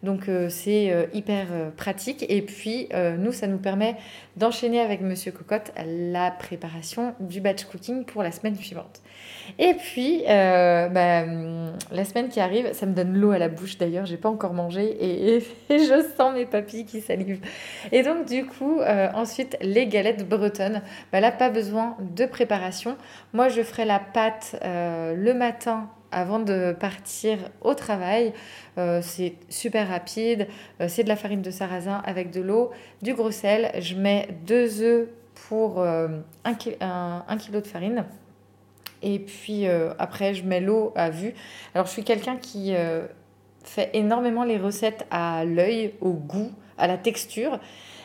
Donc 0.02 0.28
euh, 0.28 0.48
c'est 0.48 0.90
euh, 0.90 1.04
hyper 1.12 1.46
euh, 1.52 1.70
pratique. 1.70 2.24
Et 2.28 2.42
puis 2.42 2.88
nous, 3.18 3.32
ça 3.32 3.46
nous 3.46 3.58
permet 3.58 3.96
d'enchaîner 4.36 4.80
avec 4.80 5.00
Monsieur 5.00 5.32
Cocotte 5.32 5.72
la 5.84 6.30
préparation 6.30 7.14
du 7.20 7.40
batch 7.40 7.64
cooking 7.64 8.04
pour 8.04 8.22
la 8.22 8.32
semaine 8.32 8.56
suivante. 8.56 9.00
Et 9.58 9.74
puis 9.74 10.22
bah, 10.26 11.22
hum, 11.22 11.72
la 11.90 12.04
semaine 12.04 12.28
qui 12.28 12.40
arrive, 12.40 12.72
ça 12.72 12.86
me 12.86 12.94
donne 12.94 13.16
l'eau 13.16 13.30
à 13.32 13.38
la 13.38 13.48
bouche 13.48 13.78
d'ailleurs. 13.78 14.06
J'ai 14.06 14.16
pas 14.16 14.28
encore 14.28 14.54
mangé 14.54 14.96
et, 15.00 15.40
je 15.70 16.04
sens 16.16 16.34
mes 16.34 16.46
papilles 16.46 16.84
qui 16.84 17.00
salivent. 17.00 17.40
Et 17.92 18.02
donc 18.02 18.26
du 18.26 18.46
coup, 18.46 18.80
ensuite 19.14 19.56
les 19.60 19.86
galettes 19.86 20.28
bretonnes. 20.28 20.82
Bah, 21.12 21.20
là, 21.20 21.32
pas 21.32 21.50
besoin 21.50 21.96
de 22.00 22.26
préparation. 22.26 22.96
Moi, 23.32 23.48
je 23.48 23.62
ferai 23.62 23.84
la 23.84 23.98
pâte 23.98 24.56
le 24.62 25.32
matin 25.32 25.88
avant 26.12 26.38
de 26.38 26.74
partir 26.78 27.38
au 27.60 27.74
travail. 27.74 28.32
Euh, 28.78 29.00
c'est 29.02 29.34
super 29.48 29.88
rapide. 29.88 30.48
Euh, 30.80 30.86
c'est 30.88 31.04
de 31.04 31.08
la 31.08 31.16
farine 31.16 31.42
de 31.42 31.50
sarrasin 31.50 32.02
avec 32.04 32.30
de 32.30 32.40
l'eau, 32.40 32.70
du 33.02 33.14
gros 33.14 33.30
sel. 33.30 33.70
Je 33.80 33.94
mets 33.94 34.28
deux 34.46 34.82
œufs 34.82 35.08
pour 35.48 35.80
euh, 35.80 36.08
un, 36.44 36.54
kilo 36.54 37.60
de 37.60 37.66
farine. 37.66 38.04
Et 39.02 39.18
puis 39.18 39.66
après, 39.98 40.34
je 40.34 40.44
mets 40.44 40.60
l'eau 40.60 40.92
à 40.94 41.08
vue. 41.08 41.32
Alors, 41.74 41.86
je 41.86 41.92
suis 41.92 42.04
quelqu'un 42.04 42.36
qui 42.36 42.74
fait 43.64 43.88
énormément 43.94 44.44
les 44.44 44.58
recettes 44.58 45.06
à 45.10 45.46
l'œil, 45.46 45.94
au 46.02 46.12
goût, 46.12 46.50
à 46.76 46.86
la 46.86 46.98
texture. 46.98 47.58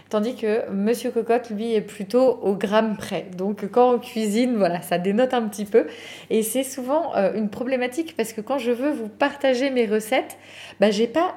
Tandis 0.09 0.35
que 0.35 0.69
Monsieur 0.69 1.09
Cocotte, 1.09 1.49
lui, 1.49 1.73
est 1.73 1.81
plutôt 1.81 2.39
au 2.43 2.53
gramme 2.53 2.95
près. 2.95 3.25
Donc 3.35 3.65
quand 3.71 3.95
on 3.95 3.99
cuisine, 3.99 4.55
voilà, 4.55 4.81
ça 4.83 4.99
dénote 4.99 5.33
un 5.33 5.47
petit 5.47 5.65
peu. 5.65 5.87
Et 6.29 6.43
c'est 6.43 6.63
souvent 6.63 7.15
euh, 7.15 7.33
une 7.33 7.49
problématique 7.49 8.15
parce 8.15 8.31
que 8.31 8.39
quand 8.39 8.59
je 8.59 8.71
veux 8.71 8.91
vous 8.91 9.09
partager 9.09 9.71
mes 9.71 9.87
recettes, 9.87 10.37
bah, 10.79 10.91
j'ai 10.91 11.07
pas, 11.07 11.35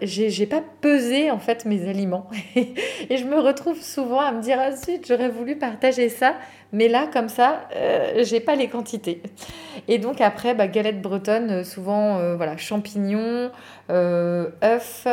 j'ai, 0.00 0.46
pas 0.46 0.62
pesé 0.80 1.30
en 1.30 1.38
fait 1.38 1.66
mes 1.66 1.88
aliments. 1.90 2.30
et 2.56 3.18
je 3.18 3.24
me 3.26 3.38
retrouve 3.38 3.82
souvent 3.82 4.20
à 4.20 4.32
me 4.32 4.40
dire, 4.40 4.58
ensuite, 4.60 5.02
ah, 5.04 5.06
j'aurais 5.08 5.28
voulu 5.28 5.56
partager 5.56 6.08
ça. 6.08 6.36
Mais 6.72 6.88
là, 6.88 7.08
comme 7.12 7.28
ça, 7.28 7.68
euh, 7.76 8.24
j'ai 8.24 8.40
pas 8.40 8.56
les 8.56 8.68
quantités. 8.68 9.22
Et 9.88 9.98
donc 9.98 10.22
après, 10.22 10.54
bah, 10.54 10.68
galette 10.68 11.02
bretonne, 11.02 11.50
euh, 11.50 11.64
souvent 11.64 12.34
voilà, 12.34 12.56
champignons, 12.56 13.50
œufs, 13.90 15.06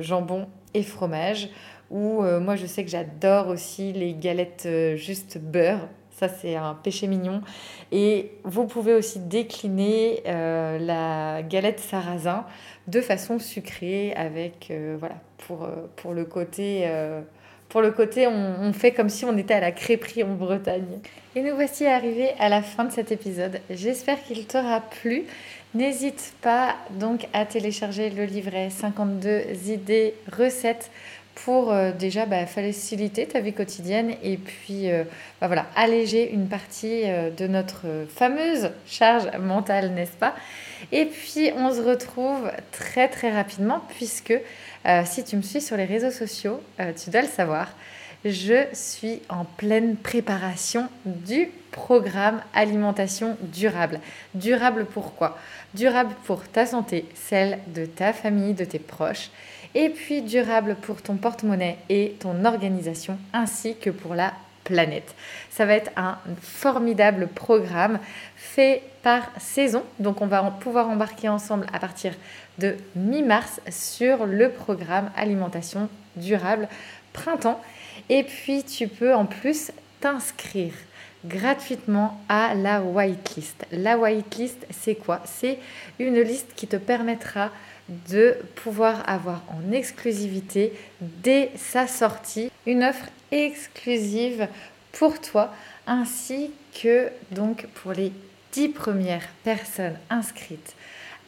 jambon 0.00 0.48
et 0.74 0.82
fromage. 0.82 1.48
Ou 1.90 2.22
euh, 2.22 2.40
moi, 2.40 2.56
je 2.56 2.66
sais 2.66 2.84
que 2.84 2.90
j'adore 2.90 3.48
aussi 3.48 3.92
les 3.92 4.14
galettes 4.14 4.64
euh, 4.66 4.96
juste 4.96 5.38
beurre. 5.38 5.88
Ça, 6.10 6.28
c'est 6.28 6.56
un 6.56 6.74
péché 6.74 7.06
mignon. 7.06 7.42
Et 7.90 8.32
vous 8.44 8.66
pouvez 8.66 8.94
aussi 8.94 9.18
décliner 9.18 10.22
euh, 10.26 10.78
la 10.78 11.42
galette 11.42 11.80
sarrasin 11.80 12.46
de 12.86 13.00
façon 13.00 13.38
sucrée 13.38 14.12
avec, 14.14 14.72
voilà, 14.98 15.16
pour, 15.38 15.68
pour 15.96 16.12
le 16.12 16.24
côté... 16.24 16.88
pour 17.72 17.80
le 17.80 17.90
côté, 17.90 18.26
on, 18.26 18.70
fait 18.74 18.92
comme 18.92 19.08
si 19.08 19.24
on 19.24 19.34
était 19.38 19.54
à 19.54 19.60
la 19.60 19.72
crêperie 19.72 20.22
en 20.22 20.34
Bretagne. 20.34 20.98
Et 21.34 21.40
nous 21.40 21.54
voici 21.54 21.86
arrivés 21.86 22.32
à 22.38 22.50
la 22.50 22.60
fin 22.60 22.84
de 22.84 22.92
cet 22.92 23.10
épisode. 23.12 23.60
J'espère 23.70 24.22
qu'il 24.22 24.46
t'aura 24.46 24.82
plu. 24.82 25.24
N'hésite 25.72 26.34
pas 26.42 26.76
donc 26.90 27.26
à 27.32 27.46
télécharger 27.46 28.10
le 28.10 28.26
livret 28.26 28.68
52 28.68 29.70
idées 29.70 30.12
recettes 30.30 30.90
pour 31.34 31.72
euh, 31.72 31.92
déjà 31.92 32.26
bah, 32.26 32.44
faciliter 32.44 33.26
ta 33.26 33.40
vie 33.40 33.54
quotidienne 33.54 34.16
et 34.22 34.36
puis 34.36 34.90
euh, 34.90 35.04
bah, 35.40 35.46
voilà, 35.46 35.64
alléger 35.74 36.30
une 36.30 36.48
partie 36.48 37.04
euh, 37.04 37.30
de 37.30 37.46
notre 37.46 37.86
fameuse 38.14 38.70
charge 38.86 39.30
mentale, 39.38 39.92
n'est-ce 39.92 40.16
pas? 40.18 40.34
Et 40.90 41.06
puis 41.06 41.52
on 41.56 41.72
se 41.72 41.80
retrouve 41.80 42.50
très 42.70 43.08
très 43.08 43.32
rapidement 43.32 43.80
puisque 43.96 44.34
si 45.04 45.24
tu 45.24 45.36
me 45.36 45.42
suis 45.42 45.60
sur 45.60 45.76
les 45.76 45.84
réseaux 45.84 46.10
sociaux, 46.10 46.60
tu 47.02 47.10
dois 47.10 47.22
le 47.22 47.28
savoir, 47.28 47.68
je 48.24 48.66
suis 48.72 49.20
en 49.28 49.44
pleine 49.44 49.96
préparation 49.96 50.88
du 51.04 51.50
programme 51.72 52.40
alimentation 52.54 53.36
durable. 53.40 54.00
Durable 54.34 54.86
pourquoi 54.86 55.38
Durable 55.74 56.14
pour 56.24 56.46
ta 56.46 56.66
santé, 56.66 57.06
celle 57.14 57.58
de 57.68 57.86
ta 57.86 58.12
famille, 58.12 58.54
de 58.54 58.64
tes 58.64 58.78
proches 58.78 59.30
et 59.74 59.88
puis 59.88 60.22
durable 60.22 60.76
pour 60.82 61.00
ton 61.00 61.16
porte-monnaie 61.16 61.78
et 61.88 62.16
ton 62.20 62.44
organisation, 62.44 63.18
ainsi 63.32 63.74
que 63.76 63.90
pour 63.90 64.14
la 64.14 64.34
planète. 64.72 65.14
Ça 65.50 65.66
va 65.66 65.74
être 65.74 65.90
un 65.96 66.18
formidable 66.40 67.28
programme 67.28 67.98
fait 68.36 68.82
par 69.02 69.28
saison. 69.38 69.82
Donc 69.98 70.20
on 70.20 70.26
va 70.26 70.42
pouvoir 70.60 70.88
embarquer 70.88 71.28
ensemble 71.28 71.66
à 71.72 71.78
partir 71.78 72.14
de 72.58 72.76
mi-mars 72.96 73.60
sur 73.70 74.26
le 74.26 74.50
programme 74.50 75.10
alimentation 75.16 75.88
durable 76.16 76.68
printemps. 77.12 77.60
Et 78.08 78.24
puis 78.24 78.64
tu 78.64 78.88
peux 78.88 79.14
en 79.14 79.26
plus 79.26 79.72
t'inscrire 80.00 80.72
gratuitement 81.24 82.20
à 82.28 82.54
la 82.54 82.80
whitelist. 82.82 83.64
La 83.70 83.96
whitelist, 83.96 84.66
c'est 84.70 84.96
quoi? 84.96 85.20
C'est 85.24 85.58
une 85.98 86.20
liste 86.20 86.52
qui 86.56 86.66
te 86.66 86.76
permettra 86.76 87.50
de 88.10 88.36
pouvoir 88.56 89.08
avoir 89.08 89.42
en 89.48 89.72
exclusivité 89.72 90.72
dès 91.00 91.50
sa 91.56 91.86
sortie 91.86 92.50
une 92.66 92.82
offre 92.82 93.06
exclusive 93.32 94.46
pour 94.92 95.20
toi 95.20 95.52
ainsi 95.86 96.52
que 96.80 97.10
donc 97.32 97.66
pour 97.74 97.92
les 97.92 98.12
10 98.52 98.68
premières 98.68 99.26
personnes 99.42 99.96
inscrites 100.10 100.74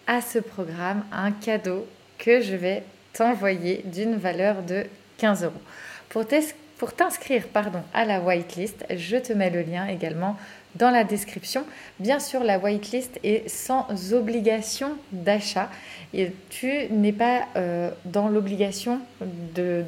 à 0.07 0.21
ce 0.21 0.39
programme 0.39 1.05
un 1.11 1.33
cadeau 1.33 1.87
que 2.19 2.41
je 2.41 2.55
vais 2.55 2.85
t'envoyer 3.15 3.83
d'une 3.87 4.17
valeur 4.17 4.63
de 4.63 4.85
15 5.19 5.45
euros. 5.45 5.63
Pour 6.09 6.93
t'inscrire 6.93 7.49
pardon, 7.49 7.83
à 7.95 8.05
la 8.05 8.21
whitelist, 8.21 8.85
je 8.95 9.17
te 9.17 9.33
mets 9.33 9.51
le 9.51 9.63
lien 9.63 9.87
également 9.87 10.37
dans 10.77 10.91
la 10.91 11.05
description. 11.05 11.65
Bien 12.01 12.19
sûr, 12.19 12.43
la 12.43 12.59
whitelist 12.59 13.19
est 13.23 13.49
sans 13.49 14.13
obligation 14.13 14.97
d'achat 15.13 15.69
et 16.13 16.33
tu 16.51 16.73
n'es 16.91 17.13
pas 17.13 17.43
euh, 17.57 17.91
dans 18.05 18.29
l'obligation 18.29 19.01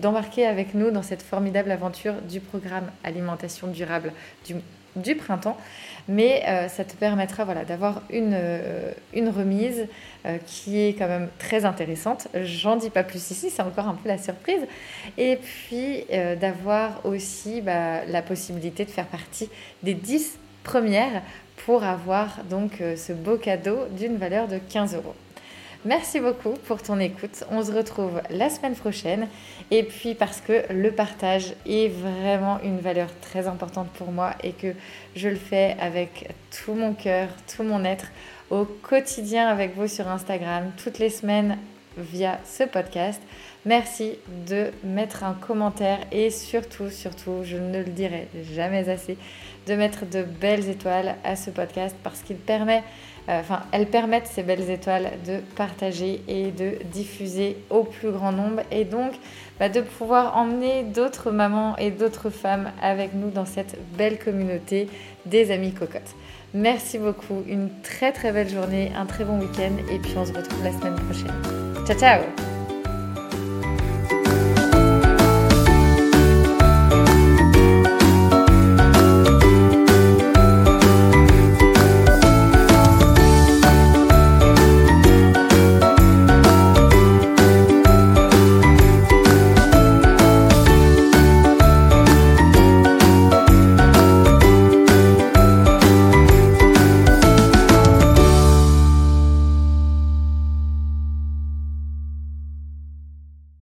d'embarquer 0.01 0.47
avec 0.47 0.75
nous 0.75 0.91
dans 0.91 1.03
cette 1.03 1.23
formidable 1.23 1.71
aventure 1.71 2.15
du 2.29 2.41
programme 2.41 2.91
alimentation 3.05 3.69
durable 3.69 4.13
du, 4.95 5.15
printemps. 5.15 5.57
Mais 6.09 6.43
euh, 6.47 6.69
ça 6.69 6.85
te 6.85 6.95
permettra 6.95 7.45
voilà, 7.45 7.65
d'avoir 7.65 8.03
une, 8.11 8.33
euh, 8.35 8.93
une 9.13 9.29
remise 9.29 9.87
qui 10.45 10.81
est 10.81 10.95
quand 10.95 11.07
même 11.07 11.29
très 11.39 11.65
intéressante. 11.65 12.27
J'en 12.43 12.75
dis 12.75 12.91
pas 12.91 13.05
plus 13.05 13.31
ici, 13.31 13.49
c'est 13.49 13.63
encore 13.63 13.87
un 13.87 13.95
peu 13.95 14.09
la 14.09 14.19
surprise. 14.19 14.63
Et 15.17 15.37
puis 15.37 16.05
d'avoir 16.41 17.07
aussi 17.07 17.61
bah, 17.61 18.05
la 18.07 18.23
possibilité 18.23 18.85
de 18.85 18.91
faire 18.91 19.07
partie 19.07 19.49
des 19.85 19.95
10 19.95 20.37
première 20.67 21.23
pour 21.65 21.85
avoir 21.85 22.43
donc 22.51 22.81
euh, 22.81 22.97
ce 22.97 23.13
beau 23.13 23.37
cadeau 23.37 23.87
d'une 23.93 24.17
valeur 24.17 24.49
de 24.49 24.59
15 24.59 24.97
euros. 24.97 25.15
Merci 25.85 26.19
beaucoup 26.19 26.55
pour 26.67 26.83
ton 26.83 26.99
écoute. 26.99 27.45
On 27.53 27.63
se 27.65 27.71
retrouve 27.71 28.21
la 28.31 28.51
semaine 28.51 28.75
prochaine. 28.75 29.29
Et 29.71 29.85
puis 29.85 30.17
parce 30.17 30.41
que 30.41 30.65
le 30.73 30.91
partage 30.91 31.55
est 31.65 31.89
vraiment 31.89 32.59
une 32.65 32.81
valeur 32.81 33.09
très 33.21 33.47
importante 33.47 33.89
pour 33.91 34.11
moi 34.11 34.33
et 34.43 34.51
que 34.51 34.75
je 35.15 35.29
le 35.29 35.37
fais 35.37 35.77
avec 35.79 36.29
tout 36.51 36.75
mon 36.75 36.93
cœur, 36.95 37.29
tout 37.55 37.63
mon 37.63 37.85
être 37.85 38.07
au 38.51 38.65
quotidien 38.65 39.47
avec 39.47 39.77
vous 39.77 39.87
sur 39.87 40.09
Instagram, 40.09 40.73
toutes 40.83 40.99
les 40.99 41.11
semaines 41.11 41.57
via 41.97 42.41
ce 42.45 42.65
podcast. 42.65 43.23
Merci 43.67 44.13
de 44.49 44.69
mettre 44.85 45.25
un 45.25 45.35
commentaire 45.35 45.99
et 46.13 46.31
surtout, 46.31 46.89
surtout, 46.89 47.39
je 47.43 47.57
ne 47.57 47.79
le 47.79 47.91
dirai 47.91 48.29
jamais 48.55 48.89
assez, 48.89 49.19
de 49.67 49.75
mettre 49.75 50.07
de 50.07 50.23
belles 50.23 50.69
étoiles 50.69 51.17
à 51.25 51.35
ce 51.35 51.51
podcast 51.51 51.97
parce 52.05 52.23
qu'il 52.23 52.37
permet, 52.37 52.85
euh, 53.29 53.41
enfin, 53.41 53.63
elles 53.73 53.89
permettent 53.89 54.29
ces 54.29 54.45
belles 54.45 54.71
étoiles 54.71 55.11
de 55.27 55.41
partager 55.57 56.23
et 56.29 56.53
de 56.53 56.79
diffuser 56.93 57.57
au 57.69 57.83
plus 57.83 58.13
grand 58.13 58.31
nombre 58.31 58.63
et 58.71 58.85
donc 58.85 59.15
bah, 59.59 59.69
de 59.69 59.81
pouvoir 59.81 60.37
emmener 60.37 60.85
d'autres 60.85 61.33
mamans 61.33 61.77
et 61.77 61.91
d'autres 61.91 62.31
femmes 62.31 62.71
avec 62.81 63.15
nous 63.15 63.31
dans 63.31 63.47
cette 63.47 63.77
belle 63.99 64.21
communauté 64.21 64.89
des 65.25 65.51
amis 65.51 65.73
cocottes. 65.73 66.15
Merci 66.55 66.99
beaucoup, 66.99 67.43
une 67.49 67.69
très 67.83 68.13
très 68.13 68.31
belle 68.31 68.49
journée, 68.49 68.93
un 68.97 69.07
très 69.07 69.25
bon 69.25 69.41
week-end 69.41 69.73
et 69.93 69.99
puis 69.99 70.15
on 70.17 70.25
se 70.25 70.33
retrouve 70.33 70.63
la 70.63 70.71
semaine 70.71 70.95
prochaine. 70.95 71.85
Ciao 71.85 71.99
ciao 71.99 72.56